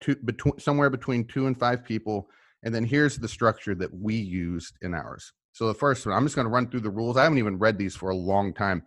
two 0.01 0.15
between 0.15 0.57
somewhere 0.59 0.89
between 0.89 1.25
two 1.25 1.47
and 1.47 1.59
five 1.59 1.83
people 1.83 2.29
and 2.63 2.73
then 2.75 2.83
here's 2.83 3.17
the 3.17 3.27
structure 3.27 3.75
that 3.75 3.93
we 3.93 4.15
used 4.15 4.75
in 4.81 4.93
ours. 4.93 5.31
So 5.53 5.67
the 5.67 5.73
first 5.73 6.05
one 6.05 6.15
i'm 6.15 6.25
just 6.25 6.35
going 6.35 6.45
to 6.45 6.51
run 6.51 6.69
through 6.69 6.81
the 6.81 6.89
rules. 6.89 7.17
I 7.17 7.23
haven't 7.23 7.37
even 7.37 7.59
read 7.59 7.77
these 7.77 7.95
for 7.95 8.09
a 8.09 8.15
long 8.15 8.53
time. 8.53 8.83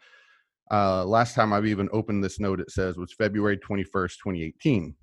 Uh, 0.70 1.04
last 1.04 1.34
time 1.34 1.52
i've 1.52 1.66
even 1.66 1.88
opened 1.92 2.24
this 2.24 2.40
note 2.40 2.58
it 2.58 2.70
says 2.70 2.96
was 2.96 3.12
february 3.12 3.58
21st 3.58 4.16
2018 4.16 4.94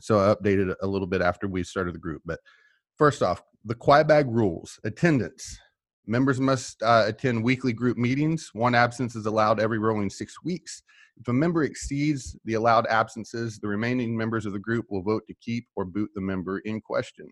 so 0.00 0.18
i 0.18 0.34
updated 0.34 0.74
a 0.80 0.86
little 0.86 1.06
bit 1.06 1.20
after 1.20 1.46
we 1.46 1.62
started 1.62 1.94
the 1.94 1.98
group 1.98 2.22
but 2.24 2.38
first 2.96 3.22
off 3.22 3.42
the 3.66 3.74
Qybag 3.74 4.32
rules 4.32 4.80
attendance 4.84 5.58
members 6.08 6.40
must 6.40 6.82
uh, 6.82 7.04
attend 7.06 7.42
weekly 7.42 7.72
group 7.72 7.96
meetings 7.96 8.50
one 8.52 8.74
absence 8.74 9.14
is 9.14 9.26
allowed 9.26 9.60
every 9.60 9.78
rolling 9.78 10.10
six 10.10 10.42
weeks 10.42 10.82
if 11.20 11.26
a 11.28 11.32
member 11.32 11.64
exceeds 11.64 12.36
the 12.44 12.54
allowed 12.54 12.86
absences, 12.86 13.58
the 13.58 13.68
remaining 13.68 14.16
members 14.16 14.46
of 14.46 14.52
the 14.52 14.58
group 14.58 14.86
will 14.88 15.02
vote 15.02 15.26
to 15.26 15.34
keep 15.40 15.66
or 15.74 15.84
boot 15.84 16.10
the 16.14 16.20
member 16.20 16.60
in 16.60 16.80
question. 16.80 17.26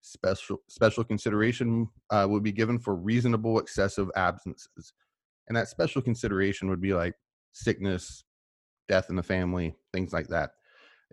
Special 0.00 0.58
special 0.68 1.04
consideration 1.04 1.86
uh, 2.08 2.26
will 2.28 2.40
be 2.40 2.52
given 2.52 2.78
for 2.78 2.96
reasonable 2.96 3.58
excessive 3.58 4.08
absences. 4.16 4.94
And 5.48 5.56
that 5.56 5.68
special 5.68 6.00
consideration 6.00 6.70
would 6.70 6.80
be 6.80 6.94
like 6.94 7.14
sickness, 7.52 8.24
death 8.88 9.10
in 9.10 9.16
the 9.16 9.22
family, 9.22 9.74
things 9.92 10.12
like 10.12 10.28
that. 10.28 10.52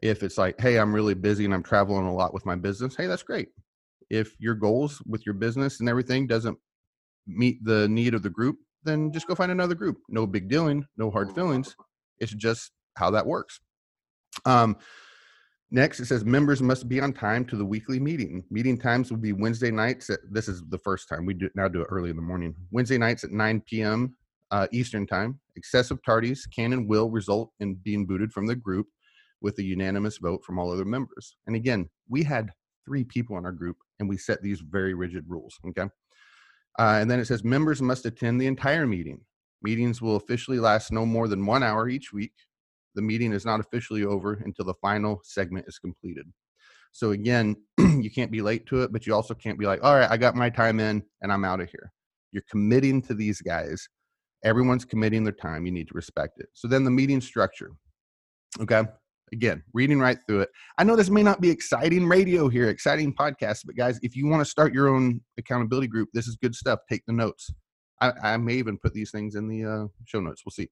If 0.01 0.23
it's 0.23 0.37
like, 0.37 0.59
hey, 0.61 0.77
I'm 0.77 0.93
really 0.93 1.15
busy 1.15 1.43
and 1.43 1.53
I'm 1.53 1.63
traveling 1.63 2.05
a 2.05 2.13
lot 2.13 2.33
with 2.33 2.45
my 2.45 2.55
business, 2.55 2.95
hey, 2.95 3.07
that's 3.07 3.23
great. 3.23 3.49
If 4.09 4.39
your 4.39 4.55
goals 4.55 5.01
with 5.05 5.25
your 5.25 5.35
business 5.35 5.81
and 5.81 5.89
everything 5.89 6.27
doesn't 6.27 6.57
meet 7.27 7.63
the 7.63 7.87
need 7.87 8.13
of 8.13 8.23
the 8.23 8.29
group, 8.29 8.57
then 8.83 9.11
just 9.11 9.27
go 9.27 9.35
find 9.35 9.51
another 9.51 9.75
group. 9.75 9.97
No 10.09 10.25
big 10.25 10.49
dealing, 10.49 10.85
no 10.97 11.11
hard 11.11 11.33
feelings. 11.33 11.75
It's 12.19 12.33
just 12.33 12.71
how 12.95 13.11
that 13.11 13.25
works. 13.25 13.59
Um, 14.45 14.77
next, 15.71 15.99
it 15.99 16.05
says 16.05 16.25
members 16.25 16.61
must 16.61 16.87
be 16.87 16.99
on 16.99 17.13
time 17.13 17.45
to 17.45 17.55
the 17.55 17.65
weekly 17.65 17.99
meeting. 17.99 18.43
Meeting 18.49 18.77
times 18.77 19.11
will 19.11 19.17
be 19.17 19.33
Wednesday 19.33 19.71
nights. 19.71 20.09
At, 20.09 20.19
this 20.31 20.47
is 20.47 20.63
the 20.69 20.79
first 20.79 21.09
time 21.09 21.25
we 21.25 21.33
do 21.33 21.49
now 21.55 21.67
do 21.67 21.81
it 21.81 21.87
early 21.89 22.09
in 22.09 22.15
the 22.15 22.21
morning. 22.21 22.55
Wednesday 22.71 22.97
nights 22.97 23.23
at 23.23 23.31
9 23.31 23.61
p.m. 23.67 24.15
Uh, 24.51 24.67
Eastern 24.71 25.05
time. 25.05 25.39
Excessive 25.55 25.99
tardies 26.07 26.41
can 26.55 26.73
and 26.73 26.87
will 26.87 27.09
result 27.09 27.51
in 27.59 27.75
being 27.75 28.05
booted 28.05 28.31
from 28.31 28.47
the 28.47 28.55
group 28.55 28.87
with 29.41 29.57
a 29.59 29.63
unanimous 29.63 30.17
vote 30.17 30.43
from 30.43 30.57
all 30.57 30.71
other 30.71 30.85
members. 30.85 31.35
And 31.45 31.55
again, 31.55 31.89
we 32.09 32.23
had 32.23 32.49
three 32.85 33.03
people 33.03 33.37
in 33.37 33.45
our 33.45 33.51
group 33.51 33.77
and 33.99 34.07
we 34.07 34.17
set 34.17 34.41
these 34.41 34.61
very 34.61 34.93
rigid 34.93 35.25
rules. 35.27 35.59
Okay. 35.67 35.89
Uh, 36.77 36.97
and 37.01 37.09
then 37.09 37.19
it 37.19 37.25
says 37.25 37.43
members 37.43 37.81
must 37.81 38.05
attend 38.05 38.39
the 38.39 38.47
entire 38.47 38.85
meeting. 38.85 39.21
Meetings 39.61 40.01
will 40.01 40.15
officially 40.15 40.59
last 40.59 40.91
no 40.91 41.05
more 41.05 41.27
than 41.27 41.45
one 41.45 41.63
hour 41.63 41.89
each 41.89 42.13
week. 42.13 42.33
The 42.95 43.01
meeting 43.01 43.33
is 43.33 43.45
not 43.45 43.59
officially 43.59 44.03
over 44.03 44.33
until 44.33 44.65
the 44.65 44.73
final 44.75 45.21
segment 45.23 45.65
is 45.67 45.79
completed. 45.79 46.25
So 46.91 47.11
again, 47.11 47.55
you 47.77 48.09
can't 48.09 48.31
be 48.31 48.41
late 48.41 48.65
to 48.67 48.81
it, 48.81 48.91
but 48.91 49.05
you 49.05 49.13
also 49.13 49.33
can't 49.33 49.59
be 49.59 49.65
like, 49.65 49.83
all 49.83 49.95
right, 49.95 50.09
I 50.09 50.17
got 50.17 50.35
my 50.35 50.49
time 50.49 50.79
in 50.79 51.03
and 51.21 51.31
I'm 51.31 51.45
out 51.45 51.61
of 51.61 51.69
here. 51.69 51.91
You're 52.31 52.43
committing 52.49 53.01
to 53.03 53.13
these 53.13 53.41
guys. 53.41 53.87
Everyone's 54.43 54.85
committing 54.85 55.23
their 55.23 55.33
time. 55.33 55.65
You 55.65 55.71
need 55.71 55.87
to 55.87 55.93
respect 55.93 56.39
it. 56.39 56.49
So 56.53 56.67
then 56.67 56.83
the 56.83 56.91
meeting 56.91 57.21
structure. 57.21 57.71
Okay. 58.59 58.83
Again, 59.33 59.61
reading 59.73 59.99
right 59.99 60.17
through 60.25 60.41
it. 60.41 60.49
I 60.77 60.85
know 60.85 60.95
this 60.95 61.09
may 61.09 61.23
not 61.23 61.41
be 61.41 61.49
exciting 61.49 62.07
radio 62.07 62.47
here, 62.47 62.69
exciting 62.69 63.13
podcast, 63.13 63.63
but 63.65 63.75
guys, 63.75 63.99
if 64.01 64.15
you 64.15 64.27
want 64.27 64.41
to 64.41 64.49
start 64.49 64.73
your 64.73 64.87
own 64.87 65.19
accountability 65.37 65.87
group, 65.87 66.09
this 66.13 66.27
is 66.27 66.37
good 66.37 66.55
stuff. 66.55 66.79
Take 66.89 67.05
the 67.05 67.13
notes. 67.13 67.51
I, 67.99 68.13
I 68.23 68.37
may 68.37 68.53
even 68.53 68.77
put 68.77 68.93
these 68.93 69.11
things 69.11 69.35
in 69.35 69.49
the 69.49 69.65
uh, 69.65 69.87
show 70.05 70.21
notes. 70.21 70.43
We'll 70.45 70.51
see. 70.51 70.69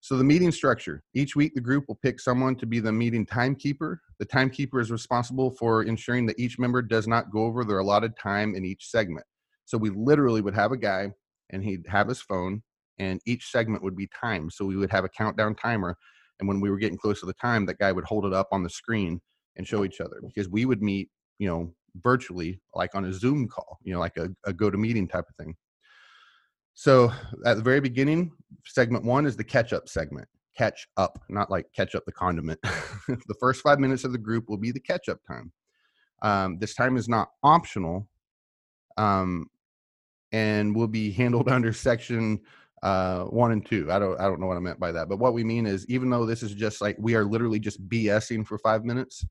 So 0.00 0.16
the 0.16 0.24
meeting 0.24 0.52
structure. 0.52 1.02
Each 1.14 1.34
week, 1.36 1.54
the 1.54 1.60
group 1.60 1.84
will 1.88 1.98
pick 2.02 2.20
someone 2.20 2.56
to 2.56 2.66
be 2.66 2.80
the 2.80 2.92
meeting 2.92 3.24
timekeeper. 3.26 4.00
The 4.18 4.26
timekeeper 4.26 4.80
is 4.80 4.90
responsible 4.90 5.52
for 5.52 5.82
ensuring 5.82 6.26
that 6.26 6.38
each 6.38 6.58
member 6.58 6.82
does 6.82 7.06
not 7.06 7.30
go 7.32 7.44
over 7.44 7.64
their 7.64 7.78
allotted 7.78 8.16
time 8.16 8.54
in 8.54 8.64
each 8.64 8.90
segment. 8.90 9.26
So 9.64 9.78
we 9.78 9.90
literally 9.90 10.40
would 10.40 10.54
have 10.54 10.72
a 10.72 10.76
guy, 10.76 11.12
and 11.50 11.64
he'd 11.64 11.86
have 11.88 12.08
his 12.08 12.20
phone, 12.20 12.62
and 12.98 13.20
each 13.26 13.50
segment 13.50 13.82
would 13.82 13.96
be 13.96 14.08
timed. 14.20 14.52
So 14.52 14.64
we 14.64 14.76
would 14.76 14.90
have 14.90 15.04
a 15.04 15.08
countdown 15.08 15.54
timer 15.54 15.96
and 16.38 16.48
when 16.48 16.60
we 16.60 16.70
were 16.70 16.78
getting 16.78 16.98
close 16.98 17.20
to 17.20 17.26
the 17.26 17.34
time, 17.34 17.66
that 17.66 17.78
guy 17.78 17.92
would 17.92 18.04
hold 18.04 18.24
it 18.26 18.32
up 18.32 18.48
on 18.52 18.62
the 18.62 18.70
screen 18.70 19.20
and 19.56 19.66
show 19.66 19.84
each 19.84 20.00
other 20.00 20.20
because 20.26 20.48
we 20.48 20.64
would 20.64 20.82
meet, 20.82 21.08
you 21.38 21.48
know, 21.48 21.72
virtually 21.96 22.60
like 22.74 22.94
on 22.94 23.04
a 23.04 23.12
Zoom 23.12 23.48
call, 23.48 23.78
you 23.82 23.92
know, 23.92 24.00
like 24.00 24.16
a, 24.16 24.28
a 24.46 24.52
go 24.52 24.70
to 24.70 24.78
meeting 24.78 25.06
type 25.06 25.26
of 25.28 25.36
thing. 25.36 25.54
So 26.74 27.12
at 27.44 27.56
the 27.56 27.62
very 27.62 27.80
beginning, 27.80 28.32
segment 28.64 29.04
one 29.04 29.26
is 29.26 29.36
the 29.36 29.44
catch 29.44 29.72
up 29.72 29.88
segment. 29.88 30.26
Catch 30.56 30.86
up, 30.96 31.18
not 31.28 31.50
like 31.50 31.66
catch 31.74 31.94
up 31.94 32.04
the 32.06 32.12
condiment. 32.12 32.60
the 33.08 33.36
first 33.40 33.62
five 33.62 33.78
minutes 33.78 34.04
of 34.04 34.12
the 34.12 34.18
group 34.18 34.48
will 34.48 34.58
be 34.58 34.70
the 34.70 34.80
catch 34.80 35.08
up 35.08 35.18
time. 35.26 35.52
Um, 36.22 36.58
this 36.58 36.74
time 36.74 36.96
is 36.96 37.08
not 37.08 37.28
optional 37.42 38.08
um, 38.96 39.46
and 40.30 40.74
will 40.74 40.88
be 40.88 41.10
handled 41.10 41.48
under 41.50 41.72
section 41.72 42.40
uh, 42.82 43.24
one 43.24 43.52
and 43.52 43.64
two. 43.64 43.90
I 43.90 43.98
don't 43.98 44.18
I 44.20 44.24
don't 44.24 44.40
know 44.40 44.46
what 44.46 44.56
I 44.56 44.60
meant 44.60 44.80
by 44.80 44.92
that, 44.92 45.08
but 45.08 45.18
what 45.18 45.34
we 45.34 45.44
mean 45.44 45.66
is 45.66 45.86
even 45.88 46.10
though 46.10 46.26
this 46.26 46.42
is 46.42 46.54
just 46.54 46.80
like 46.80 46.96
we 46.98 47.14
are 47.14 47.24
literally 47.24 47.60
just 47.60 47.86
BSing 47.88 48.46
for 48.46 48.58
five 48.58 48.84
minutes, 48.84 49.24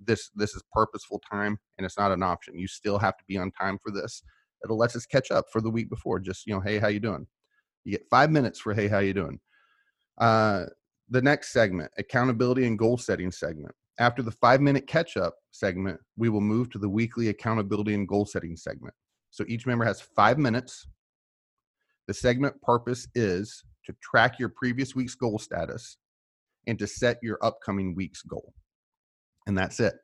this 0.00 0.30
this 0.34 0.54
is 0.54 0.62
purposeful 0.72 1.20
time 1.30 1.58
and 1.76 1.84
it's 1.84 1.98
not 1.98 2.12
an 2.12 2.22
option. 2.22 2.58
You 2.58 2.66
still 2.66 2.98
have 2.98 3.16
to 3.18 3.24
be 3.28 3.36
on 3.36 3.50
time 3.52 3.78
for 3.82 3.90
this. 3.90 4.22
It'll 4.64 4.78
let 4.78 4.96
us 4.96 5.06
catch 5.06 5.30
up 5.30 5.46
for 5.52 5.60
the 5.60 5.70
week 5.70 5.90
before. 5.90 6.18
Just 6.18 6.46
you 6.46 6.54
know, 6.54 6.60
hey, 6.60 6.78
how 6.78 6.88
you 6.88 7.00
doing? 7.00 7.26
You 7.84 7.92
get 7.92 8.08
five 8.08 8.30
minutes 8.30 8.58
for 8.60 8.72
hey, 8.72 8.88
how 8.88 8.98
you 8.98 9.14
doing? 9.14 9.38
Uh, 10.18 10.64
the 11.10 11.22
next 11.22 11.52
segment, 11.52 11.90
accountability 11.98 12.66
and 12.66 12.78
goal 12.78 12.96
setting 12.96 13.30
segment. 13.30 13.74
After 13.98 14.22
the 14.22 14.32
five 14.32 14.60
minute 14.60 14.86
catch 14.86 15.16
up 15.16 15.34
segment, 15.50 16.00
we 16.16 16.30
will 16.30 16.40
move 16.40 16.70
to 16.70 16.78
the 16.78 16.88
weekly 16.88 17.28
accountability 17.28 17.94
and 17.94 18.08
goal 18.08 18.24
setting 18.24 18.56
segment. 18.56 18.94
So 19.30 19.44
each 19.48 19.66
member 19.66 19.84
has 19.84 20.00
five 20.00 20.38
minutes 20.38 20.86
the 22.06 22.14
segment 22.14 22.60
purpose 22.62 23.08
is 23.14 23.64
to 23.84 23.94
track 24.02 24.38
your 24.38 24.48
previous 24.48 24.94
week's 24.94 25.14
goal 25.14 25.38
status 25.38 25.96
and 26.66 26.78
to 26.78 26.86
set 26.86 27.18
your 27.22 27.38
upcoming 27.42 27.94
week's 27.94 28.22
goal. 28.22 28.52
And 29.46 29.56
that's 29.56 29.80
it. 29.80 29.94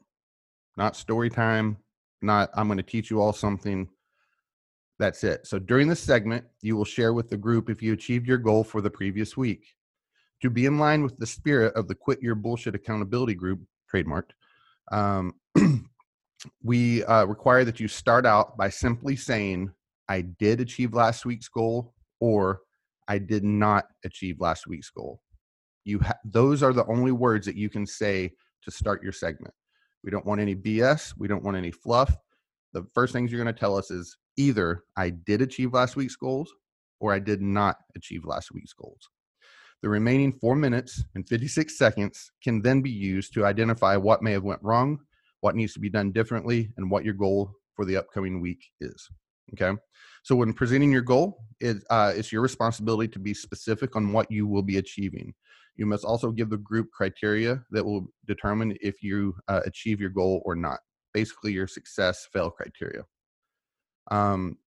Not 0.77 0.97
story 0.97 1.31
time, 1.31 1.77
not 2.23 2.51
I'm 2.55 2.69
going 2.69 2.79
to 2.79 2.83
teach 2.83 3.11
you 3.11 3.21
all 3.21 3.33
something. 3.33 3.89
That's 4.99 5.25
it. 5.25 5.47
So 5.47 5.59
during 5.59 5.89
this 5.89 6.01
segment, 6.01 6.45
you 6.61 6.77
will 6.77 6.85
share 6.85 7.13
with 7.13 7.29
the 7.29 7.37
group 7.37 7.69
if 7.69 7.83
you 7.83 7.93
achieved 7.93 8.29
your 8.29 8.39
goal 8.39 8.63
for 8.63 8.81
the 8.81 8.91
previous 8.91 9.37
week. 9.37 9.75
To 10.43 10.51
be 10.51 10.67
in 10.67 10.79
line 10.79 11.03
with 11.03 11.17
the 11.19 11.27
spirit 11.27 11.75
of 11.75 11.89
the 11.89 11.95
Quit 11.95 12.21
Your 12.23 12.35
Bullshit 12.35 12.75
Accountability 12.75 13.35
Group, 13.35 13.61
trademarked, 13.93 14.31
um, 14.91 15.35
we 16.63 17.05
uh, 17.05 17.25
require 17.25 17.65
that 17.65 17.81
you 17.81 17.89
start 17.89 18.27
out 18.27 18.57
by 18.57 18.69
simply 18.69 19.17
saying 19.17 19.73
I 20.13 20.21
did 20.21 20.61
achieve 20.61 20.93
last 20.93 21.25
week's 21.25 21.49
goal 21.49 21.95
or 22.21 22.61
I 23.09 23.17
did 23.17 23.45
not 23.45 23.87
achieve 24.05 24.41
last 24.41 24.67
week's 24.67 24.91
goal. 24.91 25.23
You 25.85 26.01
ha- 26.01 26.19
those 26.23 26.63
are 26.63 26.75
the 26.75 26.85
only 26.85 27.13
words 27.13 27.47
that 27.47 27.57
you 27.57 27.71
can 27.71 27.87
say 27.87 28.33
to 28.65 28.71
start 28.71 29.03
your 29.03 29.13
segment. 29.13 29.55
We 30.05 30.11
don't 30.11 30.27
want 30.27 30.43
any 30.43 30.55
BS, 30.55 31.15
we 31.17 31.29
don't 31.29 31.43
want 31.43 31.57
any 31.57 31.71
fluff. 31.71 32.15
The 32.75 32.85
first 32.93 33.15
things 33.15 33.33
you're 33.33 33.43
going 33.43 33.55
to 33.55 33.59
tell 33.59 33.75
us 33.75 33.91
is 33.91 34.19
either 34.37 34.85
I 34.99 35.09
did 35.11 35.41
achieve 35.41 35.73
last 35.73 35.97
week's 35.97 36.17
goals 36.17 36.53
or 37.01 37.15
I 37.15 37.19
did 37.19 37.41
not 37.41 37.77
achieve 37.97 38.27
last 38.27 38.53
week's 38.53 38.75
goals. 38.75 39.09
The 39.83 39.89
remaining 39.89 40.31
4 40.31 40.55
minutes 40.57 41.03
and 41.15 41.27
56 41.27 41.79
seconds 41.79 42.33
can 42.45 42.61
then 42.61 42.83
be 42.83 42.91
used 42.91 43.33
to 43.33 43.47
identify 43.47 43.97
what 43.97 44.23
may 44.23 44.33
have 44.33 44.45
went 44.45 44.63
wrong, 44.63 44.99
what 45.41 45.57
needs 45.57 45.73
to 45.73 45.81
be 45.81 45.89
done 45.89 46.13
differently, 46.13 46.71
and 46.77 46.91
what 46.91 47.03
your 47.03 47.15
goal 47.15 47.51
for 47.75 47.87
the 47.87 47.97
upcoming 47.97 48.43
week 48.43 48.63
is. 48.83 49.09
Okay. 49.53 49.79
So 50.23 50.37
when 50.37 50.53
presenting 50.53 50.93
your 50.93 51.03
goal, 51.03 51.45
it, 51.61 51.79
uh, 51.91 52.13
it's 52.15 52.33
your 52.33 52.43
responsibility 52.43 53.09
to 53.09 53.19
be 53.19 53.35
specific 53.35 53.97
on 53.97 54.13
what 54.13 54.31
you 54.31 54.47
will 54.47 54.63
be 54.63 54.79
achieving. 54.79 55.35
You 55.77 55.87
must 55.87 56.05
also 56.05 56.31
give 56.31 56.51
the 56.51 56.59
group 56.59 56.91
criteria 56.93 57.63
that 57.71 57.85
will 57.85 58.07
determine 58.27 58.77
if 58.81 59.03
you 59.03 59.35
uh, 59.49 59.61
achieve 59.65 60.01
your 60.01 60.11
goal 60.11 60.43
or 60.45 60.55
not. 60.55 60.81
Basically, 61.15 61.53
your 61.53 61.67
success 61.67 62.27
fail 62.33 62.51
criteria. 62.51 63.05
Um, 64.11 64.59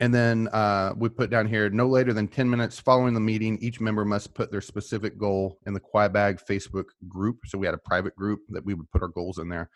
and 0.00 0.14
then 0.14 0.48
uh, 0.48 0.92
we 0.96 1.08
put 1.08 1.30
down 1.30 1.46
here 1.46 1.70
no 1.70 1.86
later 1.86 2.12
than 2.12 2.28
10 2.28 2.50
minutes 2.50 2.78
following 2.78 3.14
the 3.14 3.20
meeting, 3.20 3.56
each 3.62 3.80
member 3.80 4.04
must 4.04 4.34
put 4.34 4.50
their 4.50 4.60
specific 4.60 5.16
goal 5.16 5.58
in 5.66 5.72
the 5.72 5.80
Qybag 5.80 6.40
Facebook 6.48 6.86
group. 7.08 7.38
So 7.46 7.56
we 7.56 7.66
had 7.66 7.74
a 7.74 7.78
private 7.78 8.14
group 8.14 8.40
that 8.50 8.64
we 8.64 8.74
would 8.74 8.90
put 8.90 9.02
our 9.02 9.08
goals 9.08 9.38
in 9.38 9.48
there 9.48 9.70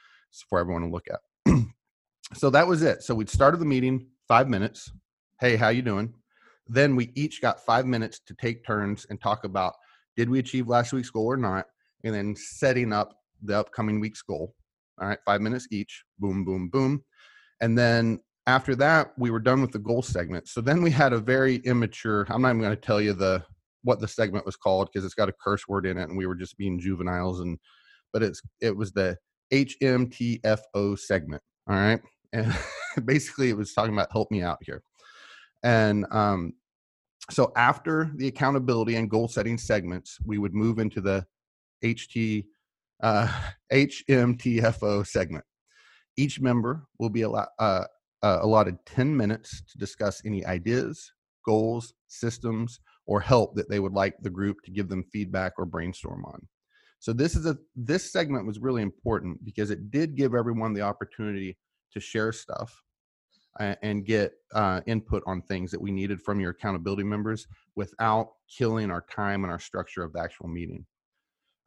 for 0.49 0.58
everyone 0.58 0.82
to 0.82 0.88
look 0.88 1.06
at 1.10 1.20
so 2.34 2.50
that 2.50 2.66
was 2.66 2.82
it. 2.82 3.02
So 3.02 3.14
we'd 3.14 3.30
started 3.30 3.60
the 3.60 3.66
meeting 3.66 4.06
five 4.28 4.49
minutes. 4.49 4.92
Hey, 5.40 5.56
how 5.56 5.68
you 5.68 5.82
doing? 5.82 6.14
Then 6.68 6.94
we 6.94 7.10
each 7.14 7.40
got 7.40 7.64
five 7.64 7.87
minutes 7.87 8.20
to 8.26 8.34
take 8.34 8.64
turns 8.64 9.06
and 9.10 9.20
talk 9.20 9.44
about 9.44 9.75
did 10.16 10.28
we 10.28 10.38
achieve 10.38 10.68
last 10.68 10.92
week's 10.92 11.10
goal 11.10 11.26
or 11.26 11.37
not, 11.37 11.66
and 12.04 12.14
then 12.14 12.37
setting 12.37 12.92
up 12.92 13.16
the 13.42 13.58
upcoming 13.58 14.00
week's 14.00 14.22
goal. 14.22 14.54
All 15.00 15.08
right, 15.08 15.18
five 15.25 15.40
minutes 15.40 15.66
each. 15.70 16.04
Boom, 16.18 16.44
boom, 16.44 16.68
boom. 16.68 17.02
And 17.60 17.76
then 17.76 18.20
after 18.46 18.75
that, 18.76 19.12
we 19.16 19.30
were 19.30 19.40
done 19.40 19.62
with 19.62 19.72
the 19.72 19.78
goal 19.78 20.02
segment. 20.02 20.49
So 20.49 20.60
then 20.60 20.82
we 20.82 20.90
had 20.90 21.12
a 21.12 21.18
very 21.18 21.56
immature. 21.56 22.26
I'm 22.28 22.42
not 22.42 22.50
even 22.50 22.60
going 22.60 22.75
to 22.75 22.80
tell 22.80 23.00
you 23.00 23.12
the 23.12 23.42
what 23.82 23.99
the 23.99 24.08
segment 24.08 24.44
was 24.44 24.56
called 24.56 24.90
because 24.92 25.06
it's 25.06 25.14
got 25.14 25.30
a 25.30 25.34
curse 25.42 25.66
word 25.66 25.87
in 25.87 25.96
it, 25.96 26.08
and 26.08 26.18
we 26.18 26.26
were 26.26 26.34
just 26.34 26.58
being 26.58 26.78
juveniles. 26.78 27.40
And 27.40 27.58
but 28.12 28.22
it's 28.22 28.42
it 28.60 28.76
was 28.76 28.92
the 28.92 29.16
HMTFO 29.52 30.99
segment. 30.99 31.42
All 31.68 31.76
right 31.76 32.00
and 32.32 32.54
basically 33.04 33.50
it 33.50 33.56
was 33.56 33.72
talking 33.72 33.92
about 33.92 34.12
help 34.12 34.30
me 34.30 34.42
out 34.42 34.58
here. 34.62 34.82
And 35.62 36.06
um, 36.10 36.54
so 37.30 37.52
after 37.56 38.10
the 38.16 38.28
accountability 38.28 38.96
and 38.96 39.10
goal 39.10 39.28
setting 39.28 39.58
segments 39.58 40.18
we 40.25 40.38
would 40.38 40.54
move 40.54 40.78
into 40.78 41.00
the 41.00 41.25
ht 41.84 42.44
uh, 43.02 43.28
hmtfo 43.72 45.06
segment. 45.06 45.44
Each 46.16 46.40
member 46.40 46.87
will 46.99 47.08
be 47.08 47.22
allowed, 47.22 47.49
uh, 47.58 47.84
uh, 48.22 48.38
allotted 48.42 48.76
10 48.87 49.16
minutes 49.16 49.62
to 49.72 49.78
discuss 49.78 50.20
any 50.25 50.44
ideas 50.44 51.12
goals 51.46 51.94
systems 52.08 52.80
or 53.06 53.20
help 53.20 53.54
that 53.54 53.68
they 53.68 53.80
would 53.80 53.92
like 53.94 54.14
the 54.20 54.30
group 54.30 54.58
to 54.64 54.70
give 54.70 54.88
them 54.88 55.04
feedback 55.12 55.52
or 55.58 55.64
brainstorm 55.64 56.25
on. 56.26 56.46
So 56.99 57.12
this 57.12 57.34
is 57.34 57.46
a 57.46 57.56
this 57.75 58.12
segment 58.12 58.46
was 58.46 58.58
really 58.58 58.82
important 58.82 59.42
because 59.44 59.70
it 59.70 59.90
did 59.90 60.16
give 60.16 60.34
everyone 60.34 60.75
the 60.75 60.82
opportunity 60.82 61.56
to 61.92 62.00
share 62.00 62.32
stuff 62.32 62.82
and 63.59 64.06
get 64.06 64.32
uh, 64.54 64.80
input 64.87 65.23
on 65.26 65.42
things 65.42 65.70
that 65.70 65.80
we 65.80 65.90
needed 65.90 66.20
from 66.20 66.40
your 66.40 66.50
accountability 66.50 67.02
members 67.02 67.47
without 67.75 68.30
killing 68.49 68.90
our 68.90 69.04
time 69.11 69.44
and 69.44 69.52
our 69.52 69.59
structure 69.59 70.02
of 70.02 70.12
the 70.12 70.20
actual 70.20 70.49
meeting. 70.49 70.87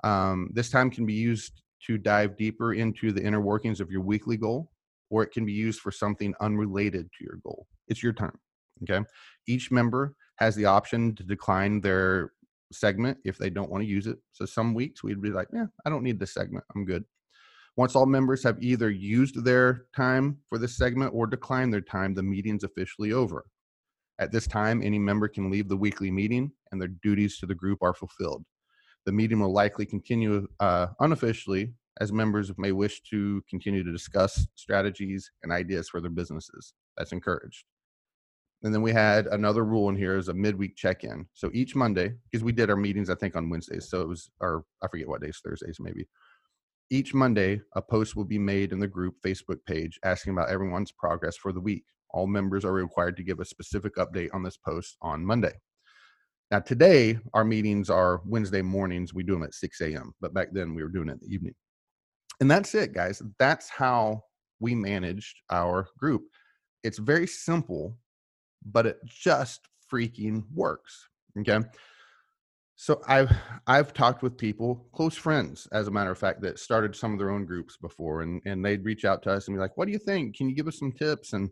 Um, 0.04 0.50
this 0.54 0.70
time 0.70 0.90
can 0.90 1.06
be 1.06 1.14
used 1.14 1.62
to 1.88 1.98
dive 1.98 2.38
deeper 2.38 2.74
into 2.74 3.12
the 3.12 3.24
inner 3.24 3.42
workings 3.42 3.80
of 3.80 3.92
your 3.92 4.02
weekly 4.02 4.38
goal, 4.38 4.72
or 5.10 5.24
it 5.24 5.32
can 5.32 5.46
be 5.46 5.52
used 5.52 5.82
for 5.82 5.92
something 5.92 6.34
unrelated 6.40 7.10
to 7.18 7.24
your 7.24 7.40
goal. 7.44 7.68
It's 7.88 8.02
your 8.02 8.14
turn. 8.14 8.38
Okay. 8.84 9.06
Each 9.48 9.72
member 9.72 10.16
has 10.38 10.56
the 10.56 10.66
option 10.66 11.16
to 11.16 11.24
decline 11.24 11.82
their 11.82 12.32
segment 12.72 13.18
if 13.24 13.38
they 13.38 13.50
don't 13.50 13.70
want 13.70 13.84
to 13.84 13.90
use 13.90 14.08
it. 14.08 14.18
So 14.32 14.46
some 14.46 14.74
weeks 14.74 15.04
we'd 15.04 15.22
be 15.22 15.30
like, 15.30 15.48
yeah, 15.54 15.66
I 15.86 15.90
don't 15.90 16.04
need 16.04 16.20
this 16.20 16.34
segment. 16.34 16.66
I'm 16.76 16.86
good. 16.86 17.04
Once 17.76 17.96
all 17.96 18.06
members 18.06 18.44
have 18.44 18.62
either 18.62 18.92
used 18.92 19.44
their 19.44 19.86
time 19.96 20.38
for 20.48 20.58
this 20.58 20.78
segment 20.78 21.12
or 21.14 21.26
declined 21.26 21.74
their 21.74 21.82
time, 21.82 22.14
the 22.14 22.22
meeting's 22.22 22.64
officially 22.64 23.12
over. 23.12 23.46
At 24.20 24.32
this 24.32 24.46
time, 24.46 24.84
any 24.84 25.00
member 25.00 25.28
can 25.28 25.50
leave 25.50 25.68
the 25.68 25.78
weekly 25.78 26.12
meeting 26.12 26.52
and 26.72 26.80
their 26.80 26.90
duties 27.02 27.40
to 27.40 27.48
the 27.48 27.56
group 27.56 27.80
are 27.82 27.96
fulfilled. 27.96 28.46
The 29.06 29.12
meeting 29.12 29.40
will 29.40 29.52
likely 29.52 29.86
continue 29.86 30.48
uh, 30.60 30.88
unofficially 31.00 31.74
as 32.00 32.12
members 32.12 32.52
may 32.58 32.72
wish 32.72 33.02
to 33.10 33.44
continue 33.50 33.84
to 33.84 33.92
discuss 33.92 34.48
strategies 34.56 35.32
and 35.42 35.52
ideas 35.52 35.90
for 35.90 36.00
their 36.00 36.12
businesses. 36.12 36.74
That's 36.98 37.12
encouraged. 37.12 37.66
And 38.64 38.74
then 38.74 38.82
we 38.82 38.92
had 38.92 39.28
another 39.28 39.66
rule 39.66 39.90
in 39.90 39.96
here 39.98 40.18
is 40.18 40.30
a 40.30 40.34
midweek 40.34 40.78
check-in. 40.78 41.26
So 41.34 41.50
each 41.54 41.76
Monday, 41.76 42.14
because 42.32 42.46
we 42.46 42.54
did 42.54 42.70
our 42.70 42.78
meetings, 42.78 43.10
I 43.10 43.16
think 43.16 43.36
on 43.36 43.50
Wednesdays. 43.50 43.90
So 43.90 44.02
it 44.02 44.08
was, 44.08 44.32
or 44.40 44.64
I 44.82 44.88
forget 44.88 45.10
what 45.10 45.22
days, 45.22 45.42
Thursdays 45.44 45.78
maybe. 45.82 46.08
Each 46.90 47.14
Monday, 47.14 47.62
a 47.76 47.82
post 47.82 48.16
will 48.16 48.26
be 48.26 48.38
made 48.38 48.72
in 48.72 48.80
the 48.80 48.88
group 48.88 49.16
Facebook 49.26 49.60
page 49.66 50.00
asking 50.04 50.34
about 50.34 50.50
everyone's 50.50 50.92
progress 50.92 51.36
for 51.36 51.52
the 51.52 51.60
week. 51.60 51.86
All 52.10 52.28
members 52.28 52.64
are 52.66 52.74
required 52.74 53.18
to 53.18 53.24
give 53.24 53.40
a 53.40 53.46
specific 53.46 53.96
update 53.96 54.30
on 54.34 54.44
this 54.44 54.58
post 54.58 54.98
on 55.02 55.26
Monday. 55.26 55.54
Now, 56.52 56.60
today, 56.60 57.18
our 57.34 57.44
meetings 57.44 57.90
are 57.90 58.22
Wednesday 58.26 58.62
mornings. 58.62 59.14
We 59.14 59.24
do 59.24 59.34
them 59.34 59.44
at 59.44 59.56
6 59.56 59.82
a.m., 59.82 60.14
but 60.22 60.36
back 60.36 60.50
then 60.52 60.76
we 60.76 60.84
were 60.84 60.90
doing 60.90 61.10
it 61.10 61.14
in 61.14 61.20
the 61.22 61.34
evening. 61.34 61.56
And 62.40 62.52
that's 62.52 62.76
it, 62.76 62.94
guys. 62.94 63.22
That's 63.40 63.70
how 63.70 64.24
we 64.60 64.76
managed 64.76 65.42
our 65.50 65.88
group. 65.98 66.24
It's 66.84 67.00
very 67.00 67.26
simple, 67.26 67.98
but 68.66 68.86
it 68.86 69.00
just 69.06 69.62
freaking 69.92 70.44
works. 70.54 71.10
Okay. 71.40 71.60
So 72.76 73.02
I've 73.08 73.32
I've 73.68 73.94
talked 73.94 74.24
with 74.24 74.38
people, 74.38 74.88
close 74.94 75.16
friends, 75.16 75.68
as 75.72 75.88
a 75.88 75.92
matter 75.92 76.12
of 76.12 76.18
fact, 76.18 76.42
that 76.42 76.60
started 76.60 76.96
some 76.96 77.14
of 77.14 77.20
their 77.20 77.30
own 77.30 77.46
groups 77.46 77.78
before, 77.78 78.22
and 78.22 78.42
and 78.46 78.66
they'd 78.66 78.84
reach 78.84 79.06
out 79.06 79.22
to 79.24 79.32
us 79.32 79.48
and 79.48 79.56
be 79.56 79.62
like, 79.62 79.78
"What 79.78 79.86
do 79.86 79.92
you 79.92 80.00
think? 80.00 80.36
Can 80.36 80.50
you 80.50 80.56
give 80.56 80.68
us 80.68 80.80
some 80.80 80.92
tips?" 80.92 81.34
And 81.34 81.50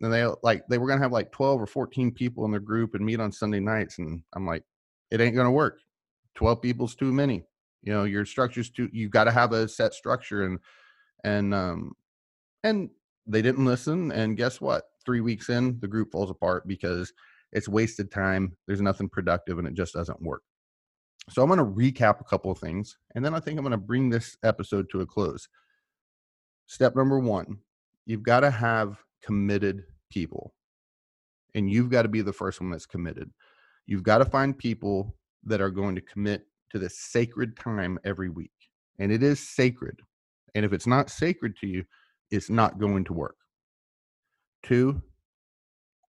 then 0.00 0.10
they 0.12 0.26
like 0.42 0.64
they 0.68 0.78
were 0.78 0.88
gonna 0.88 1.02
have 1.02 1.12
like 1.12 1.32
twelve 1.32 1.60
or 1.60 1.66
fourteen 1.66 2.12
people 2.12 2.44
in 2.46 2.52
their 2.52 2.60
group 2.60 2.94
and 2.94 3.04
meet 3.06 3.20
on 3.20 3.32
Sunday 3.32 3.60
nights, 3.60 3.98
and 3.98 4.22
I'm 4.34 4.46
like, 4.46 4.64
it 5.10 5.20
ain't 5.20 5.36
gonna 5.36 5.52
work. 5.52 5.80
Twelve 6.34 6.62
people's 6.62 6.94
too 6.96 7.12
many. 7.12 7.44
You 7.82 7.92
know, 7.94 8.04
your 8.04 8.24
structure's 8.26 8.70
too. 8.70 8.90
You 8.92 9.08
got 9.08 9.24
to 9.24 9.32
have 9.32 9.52
a 9.52 9.68
set 9.68 9.94
structure, 9.94 10.44
and 10.46 10.58
and 11.24 11.54
um 11.54 11.92
and 12.64 12.90
they 13.26 13.42
didn't 13.42 13.64
listen. 13.64 14.12
And 14.12 14.36
guess 14.36 14.60
what? 14.60 14.84
Three 15.04 15.20
weeks 15.20 15.48
in, 15.50 15.78
the 15.80 15.88
group 15.88 16.12
falls 16.12 16.30
apart 16.30 16.66
because 16.68 17.12
it's 17.56 17.68
wasted 17.68 18.12
time. 18.12 18.56
There's 18.66 18.82
nothing 18.82 19.08
productive 19.08 19.58
and 19.58 19.66
it 19.66 19.74
just 19.74 19.94
doesn't 19.94 20.22
work. 20.22 20.42
So 21.30 21.42
I'm 21.42 21.48
going 21.48 21.58
to 21.58 21.64
recap 21.64 22.20
a 22.20 22.24
couple 22.24 22.52
of 22.52 22.58
things 22.58 22.96
and 23.16 23.24
then 23.24 23.34
I 23.34 23.40
think 23.40 23.58
I'm 23.58 23.64
going 23.64 23.72
to 23.72 23.78
bring 23.78 24.10
this 24.10 24.36
episode 24.44 24.88
to 24.90 25.00
a 25.00 25.06
close. 25.06 25.48
Step 26.66 26.94
number 26.94 27.18
one 27.18 27.58
you've 28.04 28.22
got 28.22 28.40
to 28.40 28.50
have 28.50 29.02
committed 29.22 29.82
people, 30.10 30.54
and 31.54 31.70
you've 31.70 31.90
got 31.90 32.02
to 32.02 32.08
be 32.08 32.22
the 32.22 32.32
first 32.32 32.60
one 32.60 32.70
that's 32.70 32.86
committed. 32.86 33.30
You've 33.86 34.04
got 34.04 34.18
to 34.18 34.24
find 34.24 34.56
people 34.56 35.16
that 35.44 35.60
are 35.60 35.70
going 35.70 35.94
to 35.96 36.00
commit 36.00 36.46
to 36.70 36.78
the 36.78 36.88
sacred 36.88 37.56
time 37.56 37.98
every 38.04 38.28
week. 38.28 38.52
And 38.98 39.12
it 39.12 39.22
is 39.22 39.40
sacred. 39.40 40.00
And 40.54 40.64
if 40.64 40.72
it's 40.72 40.86
not 40.86 41.10
sacred 41.10 41.56
to 41.60 41.66
you, 41.66 41.84
it's 42.30 42.50
not 42.50 42.78
going 42.78 43.04
to 43.04 43.12
work. 43.12 43.36
Two, 44.62 45.02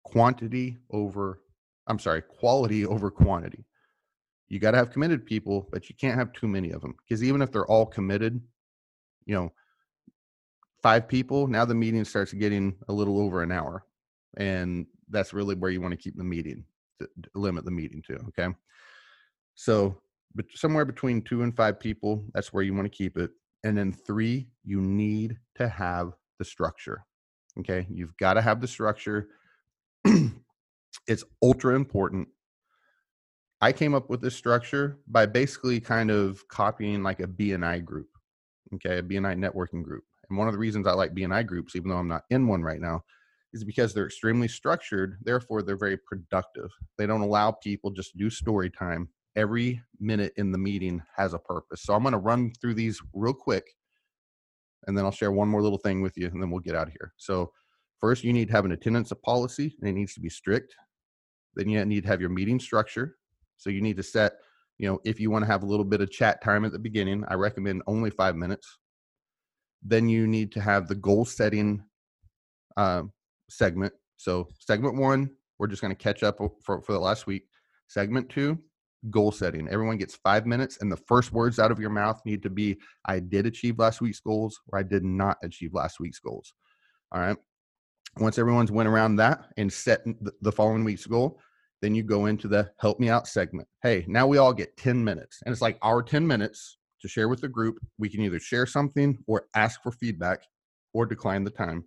quantity 0.04 0.78
over, 0.92 1.42
I'm 1.88 2.00
sorry, 2.00 2.22
quality 2.22 2.86
over 2.86 3.12
quantity. 3.12 3.66
You 4.50 4.60
got 4.60 4.72
to 4.72 4.78
have 4.78 4.92
committed 4.92 5.26
people, 5.26 5.70
but 5.72 5.90
you 5.90 5.96
can't 5.96 6.18
have 6.18 6.34
too 6.34 6.48
many 6.48 6.72
of 6.72 6.82
them 6.82 6.96
because 7.04 7.24
even 7.24 7.42
if 7.42 7.52
they're 7.52 7.66
all 7.66 7.86
committed, 7.86 8.42
you 9.26 9.36
know, 9.36 9.52
five 10.82 11.08
people, 11.08 11.48
now 11.48 11.66
the 11.66 11.76
meeting 11.76 12.04
starts 12.04 12.34
getting 12.34 12.76
a 12.90 12.94
little 12.94 13.20
over 13.20 13.44
an 13.44 13.52
hour. 13.52 13.86
And 14.38 14.88
that's 15.10 15.34
really 15.34 15.56
where 15.56 15.72
you 15.72 15.82
want 15.82 15.92
to 15.92 15.98
keep 15.98 16.18
the 16.18 16.24
meeting, 16.24 16.66
to, 17.00 17.08
limit 17.36 17.66
the 17.66 17.72
meeting 17.72 18.02
to. 18.08 18.16
Okay. 18.30 18.48
So, 19.56 19.98
but 20.34 20.46
somewhere 20.56 20.86
between 20.86 21.22
two 21.22 21.44
and 21.44 21.56
five 21.56 21.80
people, 21.80 22.26
that's 22.34 22.54
where 22.54 22.64
you 22.64 22.74
want 22.74 22.86
to 22.86 22.98
keep 22.98 23.18
it. 23.18 23.32
And 23.64 23.78
then 23.78 23.92
three, 23.92 24.48
you 24.64 24.82
need 24.82 25.38
to 25.56 25.68
have 25.68 26.14
the 26.40 26.46
structure. 26.46 27.06
Okay. 27.60 27.86
You've 27.90 28.16
got 28.18 28.34
to 28.34 28.42
have 28.42 28.62
the 28.62 28.68
structure 28.68 29.28
it's 31.08 31.24
ultra 31.42 31.76
important. 31.76 32.28
I 33.62 33.72
came 33.72 33.94
up 33.94 34.10
with 34.10 34.22
this 34.22 34.36
structure 34.36 34.98
by 35.08 35.28
basically 35.28 35.80
kind 35.80 36.10
of 36.10 36.48
copying 36.48 37.04
like 37.04 37.20
a 37.20 37.28
BNI 37.28 37.86
group, 37.86 38.10
okay, 38.74 38.98
a 38.98 39.04
BNI 39.04 39.38
networking 39.38 39.84
group. 39.84 40.04
And 40.28 40.38
one 40.38 40.48
of 40.48 40.54
the 40.54 40.60
reasons 40.60 40.88
I 40.88 40.94
like 40.94 41.14
BNI 41.14 41.46
groups, 41.46 41.76
even 41.76 41.90
though 41.90 41.98
I'm 41.98 42.08
not 42.08 42.24
in 42.32 42.48
one 42.48 42.64
right 42.64 42.82
now, 42.82 43.04
is 43.54 43.64
because 43.64 43.94
they're 43.94 44.08
extremely 44.08 44.48
structured. 44.48 45.18
Therefore, 45.22 45.62
they're 45.62 45.78
very 45.78 45.98
productive. 45.98 46.72
They 46.98 47.06
don't 47.06 47.22
allow 47.22 47.52
people 47.52 47.92
just 47.92 48.18
do 48.18 48.30
story 48.30 48.70
time. 48.70 49.10
Every 49.36 49.82
minute 50.00 50.34
in 50.38 50.52
the 50.52 50.58
meeting 50.58 51.02
has 51.16 51.34
a 51.34 51.40
purpose. 51.40 51.84
So 51.84 51.94
I'm 51.94 52.02
going 52.02 52.14
to 52.14 52.18
run 52.18 52.54
through 52.60 52.74
these 52.74 53.00
real 53.14 53.34
quick, 53.34 53.76
and 54.88 54.98
then 54.98 55.06
I'll 55.06 55.12
share 55.12 55.32
one 55.32 55.48
more 55.48 55.62
little 55.62 55.78
thing 55.78 56.02
with 56.02 56.18
you, 56.18 56.28
and 56.28 56.42
then 56.42 56.50
we'll 56.50 56.62
get 56.62 56.76
out 56.76 56.88
of 56.88 56.94
here. 56.94 57.14
So 57.18 57.52
First, 58.02 58.24
you 58.24 58.34
need 58.34 58.48
to 58.48 58.54
have 58.54 58.66
an 58.66 58.72
attendance 58.72 59.14
policy, 59.24 59.76
and 59.80 59.88
it 59.88 59.94
needs 59.94 60.16
to 60.16 60.20
be 60.20 60.30
strict. 60.30 60.76
Then 61.56 61.70
you 61.70 61.86
need 61.86 62.02
to 62.02 62.10
have 62.10 62.20
your 62.20 62.32
meeting 62.32 62.60
structure. 62.60 63.18
So 63.58 63.70
you 63.70 63.80
need 63.80 63.98
to 63.98 64.04
set, 64.04 64.34
you 64.80 64.90
know, 64.90 65.00
if 65.06 65.20
you 65.20 65.30
want 65.30 65.44
to 65.44 65.52
have 65.52 65.62
a 65.62 65.68
little 65.68 65.86
bit 65.86 66.02
of 66.02 66.10
chat 66.10 66.44
time 66.44 66.66
at 66.66 66.72
the 66.72 66.80
beginning, 66.80 67.24
I 67.28 67.36
recommend 67.36 67.84
only 67.86 68.10
five 68.10 68.36
minutes. 68.36 68.80
Then 69.84 70.10
you 70.10 70.26
need 70.26 70.52
to 70.54 70.62
have 70.62 70.88
the 70.88 70.96
goal 70.96 71.26
setting 71.26 71.84
uh, 72.76 73.04
segment. 73.50 73.94
So 74.18 74.48
segment 74.60 74.96
one, 74.96 75.30
we're 75.60 75.68
just 75.68 75.82
going 75.82 75.96
to 75.96 76.04
catch 76.04 76.24
up 76.24 76.40
for, 76.64 76.82
for 76.82 76.94
the 76.94 77.00
last 77.00 77.28
week. 77.28 77.44
Segment 77.88 78.30
two, 78.30 78.58
goal 79.12 79.32
setting. 79.32 79.68
Everyone 79.68 79.98
gets 79.98 80.16
five 80.16 80.48
minutes, 80.48 80.80
and 80.82 80.92
the 80.92 80.98
first 80.98 81.34
words 81.34 81.60
out 81.60 81.72
of 81.72 81.80
your 81.80 81.90
mouth 81.92 82.20
need 82.26 82.42
to 82.44 82.50
be 82.50 82.80
I 83.06 83.20
did 83.20 83.46
achieve 83.46 83.78
last 83.78 84.02
week's 84.02 84.22
goals 84.22 84.60
or 84.70 84.80
I 84.80 84.84
did 84.84 85.04
not 85.04 85.38
achieve 85.44 85.74
last 85.74 86.00
week's 86.00 86.20
goals. 86.20 86.54
All 87.12 87.22
right 87.22 87.38
once 88.18 88.38
everyone's 88.38 88.72
went 88.72 88.90
around 88.90 89.16
that 89.16 89.46
and 89.58 89.72
set 89.72 90.02
the 90.42 90.52
following 90.52 90.84
week's 90.84 91.06
goal 91.06 91.40
then 91.82 91.96
you 91.96 92.04
go 92.04 92.28
into 92.28 92.48
the 92.48 92.72
help 92.80 93.00
me 93.00 93.10
out 93.10 93.28
segment. 93.28 93.68
Hey 93.82 94.06
now 94.08 94.28
we 94.28 94.38
all 94.38 94.54
get 94.54 94.78
10 94.78 95.04
minutes 95.04 95.40
and 95.46 95.52
it's 95.52 95.62
like 95.62 95.78
our 95.82 96.02
10 96.04 96.26
minutes 96.26 96.78
to 97.02 97.08
share 97.08 97.28
with 97.28 97.42
the 97.42 97.48
group. 97.48 97.80
We 97.98 98.10
can 98.10 98.22
either 98.22 98.40
share 98.40 98.68
something 98.68 99.18
or 99.28 99.48
ask 99.56 99.82
for 99.82 99.92
feedback 99.92 100.44
or 100.94 101.06
decline 101.06 101.44
the 101.44 101.50
time. 101.50 101.84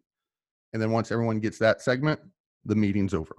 And 0.72 0.82
then 0.82 0.90
once 0.90 1.12
everyone 1.12 1.38
gets 1.38 1.58
that 1.58 1.80
segment 1.80 2.20
the 2.64 2.74
meeting's 2.74 3.14
over. 3.14 3.36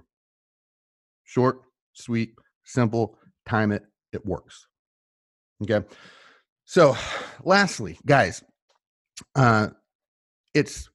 Short 1.24 1.60
sweet 1.92 2.34
simple 2.64 3.18
time 3.46 3.70
it 3.70 3.82
it 4.12 4.24
works. 4.24 4.66
Okay? 5.62 5.86
So 6.64 6.96
lastly 7.44 7.98
guys 8.06 8.42
uh 9.34 9.68
it's 10.54 10.88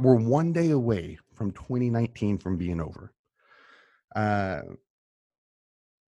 we're 0.00 0.16
one 0.16 0.52
day 0.52 0.70
away 0.70 1.18
from 1.34 1.52
2019 1.52 2.38
from 2.38 2.56
being 2.56 2.80
over. 2.80 3.12
Uh, 4.14 4.60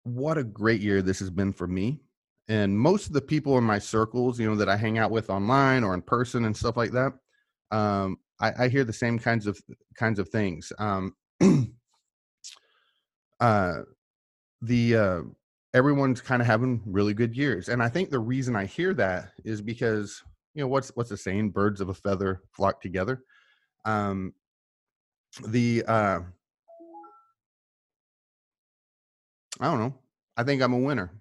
what 0.03 0.37
a 0.37 0.43
great 0.43 0.81
year 0.81 1.01
this 1.01 1.19
has 1.19 1.29
been 1.29 1.53
for 1.53 1.67
me. 1.67 2.01
And 2.47 2.77
most 2.77 3.07
of 3.07 3.13
the 3.13 3.21
people 3.21 3.57
in 3.57 3.63
my 3.63 3.79
circles, 3.79 4.39
you 4.39 4.49
know, 4.49 4.55
that 4.55 4.67
I 4.67 4.75
hang 4.75 4.97
out 4.97 5.11
with 5.11 5.29
online 5.29 5.83
or 5.83 5.93
in 5.93 6.01
person 6.01 6.45
and 6.45 6.57
stuff 6.57 6.75
like 6.75 6.91
that, 6.91 7.13
um, 7.71 8.17
I, 8.39 8.65
I 8.65 8.67
hear 8.67 8.83
the 8.83 8.91
same 8.91 9.19
kinds 9.19 9.47
of 9.47 9.61
kinds 9.95 10.19
of 10.19 10.27
things. 10.29 10.73
Um, 10.77 11.15
uh, 13.39 13.73
the 14.61 14.95
uh, 14.97 15.21
everyone's 15.73 16.19
kind 16.19 16.41
of 16.41 16.47
having 16.47 16.81
really 16.85 17.13
good 17.13 17.37
years, 17.37 17.69
and 17.69 17.81
I 17.81 17.87
think 17.87 18.09
the 18.09 18.19
reason 18.19 18.55
I 18.55 18.65
hear 18.65 18.93
that 18.95 19.29
is 19.45 19.61
because 19.61 20.21
you 20.53 20.61
know 20.61 20.67
what's 20.67 20.89
what's 20.95 21.11
the 21.11 21.17
saying? 21.17 21.51
Birds 21.51 21.79
of 21.79 21.89
a 21.89 21.93
feather 21.93 22.41
flock 22.51 22.81
together 22.81 23.23
um, 23.85 24.33
the 25.47 25.83
uh, 25.87 26.19
I 29.59 29.65
don't 29.65 29.79
know. 29.79 29.93
I 30.37 30.43
think 30.43 30.61
I'm 30.61 30.73
a 30.73 30.79
winner, 30.79 31.11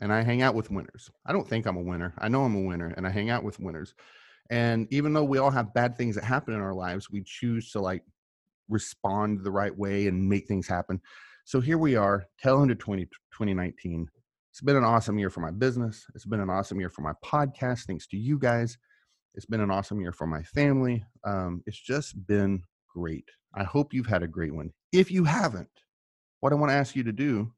and 0.00 0.12
I 0.12 0.22
hang 0.22 0.42
out 0.42 0.54
with 0.54 0.70
winners. 0.70 1.10
I 1.26 1.32
don't 1.32 1.48
think 1.48 1.66
I'm 1.66 1.76
a 1.76 1.82
winner. 1.82 2.14
I 2.18 2.28
know 2.28 2.44
I'm 2.44 2.56
a 2.56 2.60
winner, 2.62 2.92
and 2.96 3.06
I 3.06 3.10
hang 3.10 3.30
out 3.30 3.44
with 3.44 3.60
winners. 3.60 3.94
And 4.50 4.86
even 4.90 5.12
though 5.12 5.24
we 5.24 5.38
all 5.38 5.50
have 5.50 5.74
bad 5.74 5.96
things 5.96 6.14
that 6.14 6.24
happen 6.24 6.54
in 6.54 6.60
our 6.60 6.74
lives, 6.74 7.10
we 7.10 7.22
choose 7.24 7.70
to 7.72 7.80
like 7.80 8.02
respond 8.68 9.42
the 9.42 9.50
right 9.50 9.76
way 9.76 10.06
and 10.06 10.28
make 10.28 10.46
things 10.46 10.66
happen. 10.66 11.00
So 11.44 11.60
here 11.60 11.78
we 11.78 11.96
are, 11.96 12.26
tail 12.42 12.62
into 12.62 12.74
20, 12.74 13.04
2019. 13.04 14.08
It's 14.50 14.60
been 14.60 14.76
an 14.76 14.84
awesome 14.84 15.18
year 15.18 15.30
for 15.30 15.40
my 15.40 15.50
business. 15.50 16.06
It's 16.14 16.26
been 16.26 16.40
an 16.40 16.50
awesome 16.50 16.78
year 16.78 16.90
for 16.90 17.02
my 17.02 17.12
podcast, 17.24 17.86
thanks 17.86 18.06
to 18.08 18.16
you 18.16 18.38
guys. 18.38 18.78
It's 19.34 19.46
been 19.46 19.60
an 19.60 19.70
awesome 19.70 20.00
year 20.00 20.12
for 20.12 20.26
my 20.26 20.42
family. 20.42 21.04
Um, 21.24 21.62
it's 21.66 21.80
just 21.80 22.26
been 22.26 22.62
great. 22.94 23.28
I 23.54 23.64
hope 23.64 23.94
you've 23.94 24.06
had 24.06 24.22
a 24.22 24.28
great 24.28 24.54
one. 24.54 24.72
If 24.92 25.10
you 25.10 25.24
haven't, 25.24 25.68
what 26.40 26.52
I 26.52 26.56
want 26.56 26.70
to 26.70 26.76
ask 26.76 26.94
you 26.94 27.02
to 27.04 27.12
do 27.12 27.52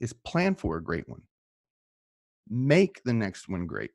is 0.00 0.12
plan 0.12 0.54
for 0.54 0.76
a 0.76 0.82
great 0.82 1.08
one. 1.08 1.22
Make 2.48 3.02
the 3.04 3.12
next 3.12 3.48
one 3.48 3.66
great. 3.66 3.90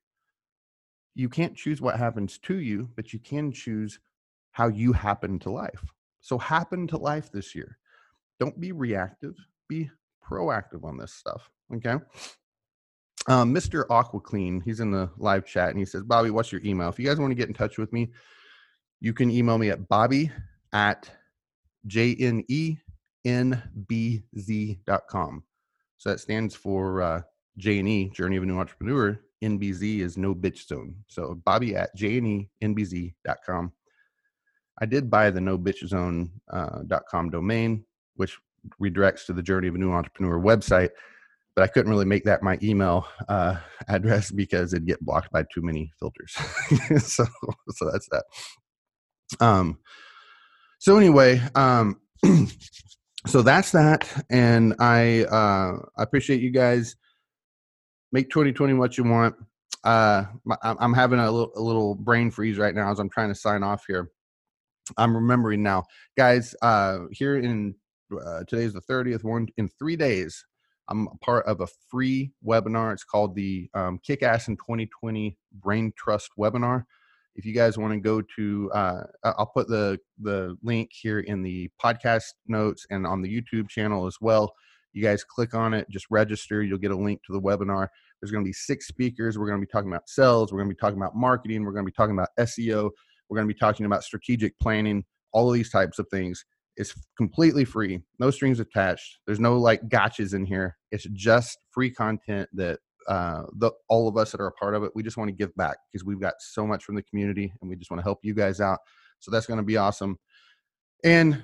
You 1.16 1.30
can't 1.30 1.56
choose 1.56 1.82
what 1.82 1.98
happens 1.98 2.38
to 2.40 2.60
you, 2.60 2.90
but 2.96 3.14
you 3.14 3.20
can 3.20 3.52
choose 3.52 4.00
how 4.52 4.68
you 4.68 4.94
happen 4.94 5.40
to 5.40 5.50
life. 5.50 5.84
So, 6.22 6.38
happen 6.38 6.88
to 6.88 6.98
life 6.98 7.32
this 7.32 7.56
year. 7.56 7.78
Don't 8.40 8.60
be 8.60 8.72
reactive, 8.72 9.36
be 9.68 9.90
proactive 10.24 10.84
on 10.84 10.98
this 10.98 11.14
stuff. 11.14 11.50
Okay. 11.76 11.96
Um, 13.30 13.54
Mr. 13.54 13.84
Aqua 13.90 14.22
Clean, 14.22 14.62
he's 14.62 14.80
in 14.80 14.90
the 14.92 15.10
live 15.18 15.46
chat 15.46 15.70
and 15.70 15.80
he 15.80 15.86
says, 15.86 16.04
Bobby, 16.04 16.30
what's 16.30 16.52
your 16.52 16.62
email? 16.64 16.88
If 16.88 16.98
you 16.98 17.06
guys 17.06 17.20
want 17.20 17.32
to 17.32 17.36
get 17.36 17.50
in 17.50 17.54
touch 17.54 17.78
with 17.78 17.92
me, 17.92 18.10
you 19.02 19.14
can 19.14 19.30
email 19.30 19.58
me 19.58 19.70
at 19.70 19.88
bobby 19.90 20.32
at 20.74 21.10
jnenbz.com. 21.88 22.78
So 25.98 26.10
that 26.10 26.20
stands 26.20 26.56
for 26.56 27.02
uh, 27.02 27.22
J&E, 27.58 28.10
Journey 28.10 28.38
of 28.38 28.44
a 28.44 28.46
New 28.46 28.60
Entrepreneur. 28.60 29.20
NBZ 29.44 30.00
is 30.00 30.18
no 30.18 30.34
bitch 30.34 30.68
zone. 30.68 30.96
So 31.08 31.36
bobby 31.44 31.76
at 31.76 31.96
jnenbz.com. 31.98 33.72
I 34.80 34.86
did 34.86 35.10
buy 35.10 35.32
the 35.32 35.42
no 35.42 35.58
bitch 35.58 35.86
zone 35.86 36.32
uh, 36.52 36.84
domain, 37.30 37.84
which 38.16 38.38
redirects 38.82 39.26
to 39.26 39.34
the 39.34 39.44
Journey 39.44 39.68
of 39.68 39.76
a 39.76 39.80
New 39.80 39.92
Entrepreneur 39.92 40.40
website 40.40 40.92
but 41.58 41.64
I 41.64 41.68
couldn't 41.68 41.90
really 41.90 42.06
make 42.06 42.24
that 42.26 42.44
my 42.44 42.60
email 42.62 43.08
uh, 43.28 43.56
address 43.88 44.30
because 44.30 44.74
it'd 44.74 44.86
get 44.86 45.04
blocked 45.04 45.32
by 45.32 45.44
too 45.52 45.64
many 45.64 45.92
filters. 46.00 46.34
so, 47.04 47.26
so 47.72 47.92
that's 47.92 48.08
that. 48.12 48.24
Um, 49.40 49.80
so 50.78 50.98
anyway, 50.98 51.42
um, 51.56 52.00
so 53.26 53.42
that's 53.42 53.72
that, 53.72 54.08
and 54.30 54.76
I 54.80 55.24
uh, 55.24 55.80
I 55.98 56.04
appreciate 56.04 56.42
you 56.42 56.52
guys. 56.52 56.96
Make 58.12 58.30
2020 58.30 58.76
what 58.76 58.96
you 58.96 59.04
want. 59.06 59.36
Uh, 59.84 60.26
I'm 60.62 60.94
having 60.94 61.20
a 61.20 61.32
little, 61.32 61.52
a 61.56 61.62
little 61.62 61.96
brain 61.96 62.30
freeze 62.30 62.60
right 62.60 62.76
now 62.76 62.92
as 62.92 63.00
I'm 63.00 63.10
trying 63.10 63.30
to 63.30 63.36
sign 63.36 63.64
off 63.64 63.84
here. 63.88 64.12
I'm 64.96 65.16
remembering 65.16 65.64
now, 65.64 65.86
guys. 66.16 66.54
Uh, 66.62 67.00
here 67.12 67.36
in 67.36 67.74
uh, 68.14 68.44
today's 68.48 68.74
the 68.74 68.82
30th. 68.82 69.24
One 69.24 69.48
in 69.58 69.70
three 69.80 69.96
days, 69.96 70.46
I'm 70.90 71.08
part 71.22 71.46
of 71.46 71.62
a 71.62 71.68
free 71.90 72.32
webinar. 72.46 72.94
It's 72.94 73.04
called 73.04 73.36
the 73.36 73.70
um, 73.74 74.00
Kick 74.06 74.24
Ass 74.24 74.48
in 74.48 74.56
2020 74.58 75.38
Brain 75.54 75.92
Trust 75.98 76.32
webinar. 76.40 76.84
If 77.36 77.46
you 77.46 77.54
guys 77.54 77.78
want 77.78 77.94
to 77.94 78.00
go 78.00 78.22
to, 78.36 78.72
uh, 78.74 79.04
I'll 79.24 79.52
put 79.54 79.68
the 79.68 80.00
the 80.22 80.58
link 80.64 80.90
here 80.92 81.20
in 81.20 81.44
the 81.44 81.70
podcast 81.84 82.34
notes 82.48 82.86
and 82.90 83.06
on 83.06 83.22
the 83.22 83.30
YouTube 83.30 83.70
channel 83.70 84.08
as 84.08 84.18
well. 84.22 84.54
You 84.94 85.04
guys 85.04 85.24
click 85.24 85.54
on 85.54 85.74
it, 85.74 85.88
just 85.92 86.08
register. 86.10 86.64
You'll 86.64 86.80
get 86.80 86.92
a 86.92 86.98
link 86.98 87.22
to 87.28 87.34
the 87.34 87.42
webinar. 87.42 87.88
There's 88.20 88.32
going 88.32 88.44
to 88.44 88.50
be 88.50 88.54
six 88.54 88.88
speakers. 88.88 89.38
We're 89.38 89.46
going 89.46 89.62
to 89.62 89.66
be 89.66 89.70
talking 89.70 89.92
about 89.92 90.10
sales. 90.10 90.52
We're 90.52 90.60
going 90.60 90.70
to 90.70 90.76
be 90.76 90.80
talking 90.80 90.98
about 90.98 91.16
marketing. 91.16 91.64
We're 91.64 91.74
going 91.74 91.86
to 91.86 91.92
be 91.92 91.96
talking 91.96 92.16
about 92.16 92.30
SEO. 92.40 92.90
We're 93.30 93.38
going 93.38 93.48
to 93.48 93.54
be 93.54 93.60
talking 93.60 93.86
about 93.86 94.04
strategic 94.04 94.58
planning. 94.60 95.04
All 95.34 95.50
of 95.50 95.54
these 95.54 95.70
types 95.70 96.00
of 96.00 96.08
things. 96.10 96.44
It's 96.78 96.94
completely 97.18 97.66
free, 97.66 98.02
no 98.20 98.30
strings 98.32 98.60
attached. 98.60 99.20
There's 99.26 99.40
no 99.40 99.58
like 99.58 99.90
gotchas 99.90 100.34
in 100.34 100.46
here. 100.46 100.78
It's 100.92 101.06
just 101.14 101.58
free 101.72 101.90
content 101.90 102.48
that 102.54 102.80
uh, 103.08 103.44
the, 103.58 103.72
all 103.90 104.08
of 104.08 104.18
us 104.18 104.32
that 104.32 104.42
are 104.42 104.48
a 104.48 104.52
part 104.54 104.76
of 104.76 104.84
it, 104.84 104.92
we 104.94 105.02
just 105.02 105.18
want 105.18 105.30
to 105.30 105.36
give 105.36 105.56
back 105.56 105.78
because 105.92 106.06
we've 106.06 106.22
got 106.22 106.36
so 106.40 106.68
much 106.68 106.84
from 106.84 106.96
the 106.96 107.02
community 107.02 107.52
and 107.62 107.70
we 107.70 107.76
just 107.76 107.90
want 107.90 108.00
to 108.00 108.04
help 108.04 108.20
you 108.22 108.34
guys 108.34 108.62
out. 108.62 108.80
So 109.20 109.32
that's 109.32 109.48
going 109.48 109.58
to 109.58 109.64
be 109.64 109.78
awesome. 109.78 110.20
And 111.04 111.44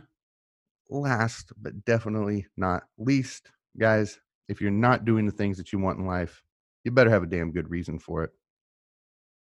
last 0.89 1.51
but 1.61 1.83
definitely 1.85 2.45
not 2.57 2.83
least, 2.97 3.49
guys, 3.79 4.19
if 4.49 4.61
you're 4.61 4.71
not 4.71 5.05
doing 5.05 5.25
the 5.25 5.31
things 5.31 5.57
that 5.57 5.71
you 5.71 5.79
want 5.79 5.99
in 5.99 6.05
life, 6.05 6.43
you 6.83 6.91
better 6.91 7.09
have 7.09 7.23
a 7.23 7.27
damn 7.27 7.51
good 7.51 7.69
reason 7.69 7.97
for 7.97 8.23
it. 8.23 8.31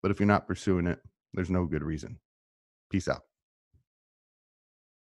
But 0.02 0.12
if 0.12 0.20
you're 0.20 0.28
not 0.28 0.48
pursuing 0.48 0.88
it, 0.88 1.00
there's 1.34 1.50
no 1.50 1.66
good 1.66 1.84
reason. 1.84 2.20
Peace 2.92 3.08
out. 3.08 3.24